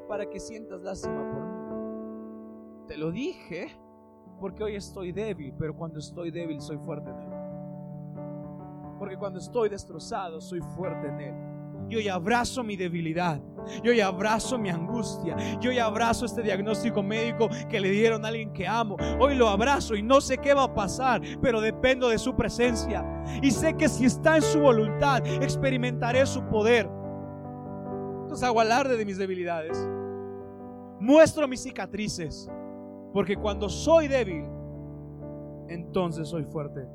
para 0.08 0.30
que 0.30 0.40
sientas 0.40 0.80
lástima 0.80 1.30
por 1.30 1.42
mí. 1.44 2.87
Te 2.87 2.96
lo 2.96 3.11
dije 3.11 3.78
porque 4.40 4.62
hoy 4.62 4.77
estoy 4.77 5.12
débil, 5.12 5.53
pero 5.59 5.74
cuando 5.74 5.98
estoy 5.98 6.31
débil 6.31 6.61
soy 6.61 6.79
fuerte 6.79 7.11
en 7.11 7.16
Él. 7.16 7.33
Porque 8.98 9.16
cuando 9.16 9.38
estoy 9.38 9.68
destrozado 9.68 10.40
soy 10.40 10.61
fuerte 10.61 11.09
en 11.09 11.20
Él. 11.20 11.35
Yo 11.88 12.01
ya 12.01 12.14
abrazo 12.14 12.62
mi 12.62 12.77
debilidad. 12.77 13.40
Yo 13.83 13.92
ya 13.92 14.09
abrazo 14.09 14.59
mi 14.59 14.68
angustia. 14.68 15.37
Yo 15.61 15.72
ya 15.72 15.87
abrazo 15.87 16.27
este 16.27 16.42
diagnóstico 16.42 17.03
médico 17.03 17.48
que 17.68 17.81
le 17.81 17.90
dieron 17.90 18.24
a 18.24 18.29
alguien 18.29 18.53
que 18.53 18.66
amo. 18.66 18.96
Hoy 19.18 19.35
lo 19.35 19.48
abrazo 19.48 19.94
y 19.94 20.03
no 20.03 20.20
sé 20.20 20.38
qué 20.38 20.53
va 20.53 20.64
a 20.64 20.74
pasar, 20.74 21.22
pero 21.40 21.61
dependo 21.61 22.09
de 22.09 22.18
su 22.18 22.37
presencia. 22.37 23.05
Y 23.42 23.51
sé 23.51 23.74
que 23.74 23.88
si 23.88 24.05
está 24.05 24.37
en 24.37 24.42
su 24.42 24.61
voluntad, 24.61 25.27
experimentaré 25.42 26.27
su 26.27 26.42
poder. 26.44 26.88
Entonces 28.22 28.46
hago 28.46 28.61
alarde 28.61 28.96
de 28.96 29.07
mis 29.07 29.16
debilidades. 29.16 29.79
Muestro 31.01 31.48
mis 31.48 31.62
cicatrices. 31.62 32.51
Porque 33.12 33.37
cuando 33.37 33.68
soy 33.68 34.09
débil, 34.09 34.44
entonces 35.68 36.29
soy 36.29 36.44
fuerte. 36.44 36.87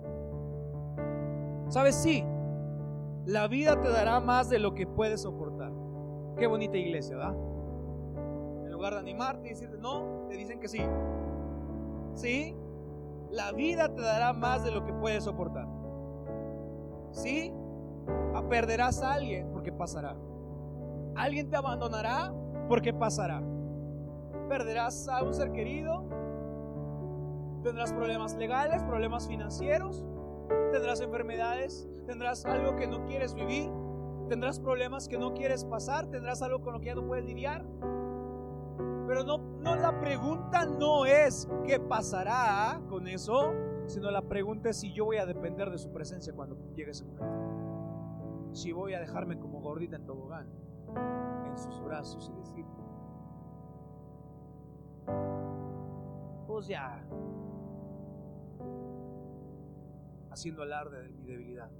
¿Sabes? 1.67 1.95
Sí, 1.95 2.23
la 3.25 3.47
vida 3.47 3.79
te 3.79 3.89
dará 3.89 4.19
más 4.19 4.49
de 4.49 4.59
lo 4.59 4.73
que 4.73 4.85
puedes 4.85 5.21
soportar. 5.21 5.71
Qué 6.37 6.47
bonita 6.47 6.77
iglesia, 6.77 7.17
¿verdad? 7.17 7.35
En 8.65 8.71
lugar 8.71 8.93
de 8.93 8.99
animarte 8.99 9.47
y 9.47 9.49
decirte 9.51 9.77
no, 9.77 10.25
te 10.29 10.35
dicen 10.35 10.59
que 10.59 10.67
sí. 10.67 10.81
Sí, 12.15 12.55
la 13.31 13.51
vida 13.51 13.93
te 13.93 14.01
dará 14.01 14.33
más 14.33 14.63
de 14.63 14.71
lo 14.71 14.85
que 14.85 14.93
puedes 14.93 15.23
soportar. 15.23 15.67
Sí, 17.11 17.53
perderás 18.49 19.01
a 19.01 19.13
alguien 19.13 19.49
porque 19.51 19.71
pasará. 19.71 20.15
Alguien 21.15 21.49
te 21.49 21.55
abandonará 21.55 22.33
porque 22.67 22.93
pasará. 22.93 23.41
Perderás 24.47 25.07
a 25.07 25.23
un 25.23 25.33
ser 25.33 25.51
querido. 25.51 26.03
Tendrás 27.63 27.93
problemas 27.93 28.35
legales, 28.35 28.83
problemas 28.83 29.27
financieros, 29.27 30.05
tendrás 30.71 30.99
enfermedades, 30.99 31.87
tendrás 32.05 32.45
algo 32.45 32.75
que 32.75 32.87
no 32.87 33.05
quieres 33.05 33.33
vivir, 33.33 33.71
tendrás 34.27 34.59
problemas 34.59 35.07
que 35.07 35.17
no 35.17 35.33
quieres 35.33 35.63
pasar, 35.63 36.07
tendrás 36.07 36.41
algo 36.41 36.61
con 36.61 36.73
lo 36.73 36.81
que 36.81 36.87
ya 36.87 36.95
no 36.95 37.05
puedes 37.05 37.23
lidiar. 37.23 37.65
Pero 39.07 39.23
no, 39.23 39.37
no 39.37 39.75
la 39.75 39.97
pregunta 39.99 40.65
no 40.65 41.05
es 41.05 41.47
qué 41.65 41.79
pasará 41.79 42.81
con 42.89 43.07
eso, 43.07 43.53
sino 43.85 44.11
la 44.11 44.21
pregunta 44.21 44.69
es 44.69 44.79
si 44.79 44.91
yo 44.93 45.05
voy 45.05 45.17
a 45.17 45.25
depender 45.25 45.69
de 45.69 45.77
su 45.77 45.91
presencia 45.91 46.33
cuando 46.33 46.57
llegue 46.75 46.91
ese 46.91 47.05
momento. 47.05 48.51
Si 48.53 48.71
voy 48.71 48.93
a 48.93 48.99
dejarme 48.99 49.39
como 49.39 49.61
gordita 49.61 49.95
en 49.95 50.05
tobogán 50.05 50.47
en 51.45 51.57
sus 51.57 51.81
brazos 51.81 52.31
y 52.33 52.39
decir, 52.39 52.65
pues 56.47 56.67
ya, 56.67 57.03
haciendo 60.31 60.63
alarde 60.63 61.03
de 61.03 61.09
mi 61.09 61.23
debilidad. 61.23 61.71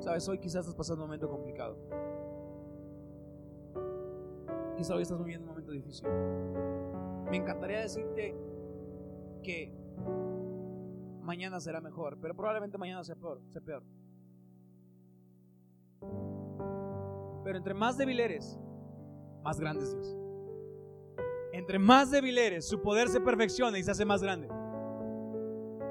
Sabes, 0.00 0.28
hoy 0.28 0.38
quizás 0.38 0.60
estás 0.60 0.74
pasando 0.74 1.04
un 1.04 1.08
momento 1.08 1.28
complicado. 1.28 1.78
Quizás 4.76 4.90
hoy 4.90 5.02
estás 5.02 5.18
viviendo 5.18 5.44
un 5.46 5.50
momento 5.50 5.72
difícil. 5.72 6.08
Me 7.30 7.36
encantaría 7.36 7.80
decirte 7.80 8.36
que 9.42 9.72
mañana 11.22 11.60
será 11.60 11.80
mejor, 11.80 12.18
pero 12.20 12.34
probablemente 12.34 12.76
mañana 12.76 13.02
sea 13.02 13.16
peor, 13.16 13.40
sea 13.48 13.62
peor. 13.62 13.82
Pero 17.44 17.58
entre 17.58 17.74
más 17.74 17.96
débil 17.96 18.20
eres, 18.20 18.58
más 19.44 19.60
grande 19.60 19.84
es 19.84 19.92
Dios. 19.92 20.16
Entre 21.52 21.78
más 21.78 22.10
débil 22.10 22.36
eres, 22.36 22.66
su 22.66 22.80
poder 22.80 23.08
se 23.08 23.20
perfecciona 23.20 23.78
y 23.78 23.84
se 23.84 23.92
hace 23.92 24.04
más 24.04 24.22
grande. 24.22 24.48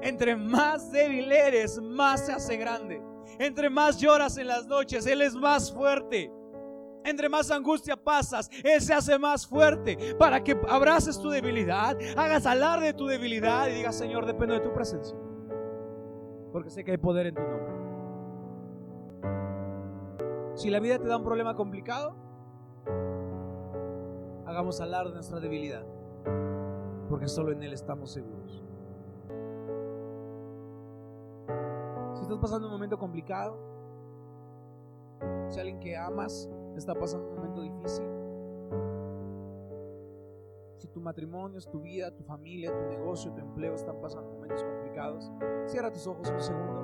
Entre 0.02 0.36
más 0.36 0.92
débil 0.92 1.32
eres, 1.32 1.80
más 1.80 2.26
se 2.26 2.32
hace 2.32 2.56
grande. 2.58 3.00
Entre 3.38 3.70
más 3.70 3.98
lloras 3.98 4.36
en 4.36 4.48
las 4.48 4.66
noches, 4.66 5.06
Él 5.06 5.22
es 5.22 5.34
más 5.34 5.72
fuerte. 5.72 6.30
Entre 7.04 7.28
más 7.28 7.50
angustia 7.50 7.96
pasas, 7.96 8.50
Él 8.62 8.80
se 8.80 8.92
hace 8.92 9.18
más 9.18 9.46
fuerte 9.46 9.96
para 10.18 10.42
que 10.42 10.58
abraces 10.68 11.18
tu 11.20 11.30
debilidad, 11.30 11.96
hagas 12.16 12.46
alarde 12.46 12.86
de 12.86 12.94
tu 12.94 13.06
debilidad 13.06 13.68
y 13.68 13.74
digas, 13.74 13.96
Señor, 13.96 14.26
dependo 14.26 14.54
de 14.54 14.60
tu 14.60 14.72
presencia. 14.72 15.16
Porque 16.52 16.70
sé 16.70 16.84
que 16.84 16.90
hay 16.90 16.98
poder 16.98 17.26
en 17.28 17.34
tu 17.34 17.42
nombre. 17.42 17.74
Si 20.56 20.70
la 20.70 20.80
vida 20.80 20.98
te 20.98 21.08
da 21.08 21.16
un 21.16 21.24
problema 21.24 21.54
complicado, 21.56 22.16
hagamos 24.54 24.80
alarde 24.80 25.10
de 25.10 25.14
nuestra 25.16 25.40
debilidad. 25.40 25.84
Porque 27.08 27.28
solo 27.28 27.52
en 27.52 27.62
Él 27.62 27.72
estamos 27.72 28.12
seguros. 28.12 28.64
estás 32.24 32.38
pasando 32.38 32.66
un 32.68 32.72
momento 32.72 32.98
complicado, 32.98 33.58
si 35.50 35.60
alguien 35.60 35.78
que 35.78 35.96
amas 35.96 36.48
está 36.74 36.94
pasando 36.94 37.28
un 37.28 37.36
momento 37.36 37.60
difícil, 37.60 38.06
si 40.78 40.88
tu 40.88 41.00
matrimonio, 41.00 41.60
tu 41.60 41.80
vida, 41.80 42.10
tu 42.10 42.24
familia, 42.24 42.74
tu 42.74 42.82
negocio, 42.86 43.30
tu 43.32 43.40
empleo 43.40 43.74
están 43.74 44.00
pasando 44.00 44.30
momentos 44.30 44.62
complicados, 44.64 45.30
cierra 45.66 45.92
tus 45.92 46.06
ojos 46.06 46.30
un 46.30 46.40
segundo. 46.40 46.83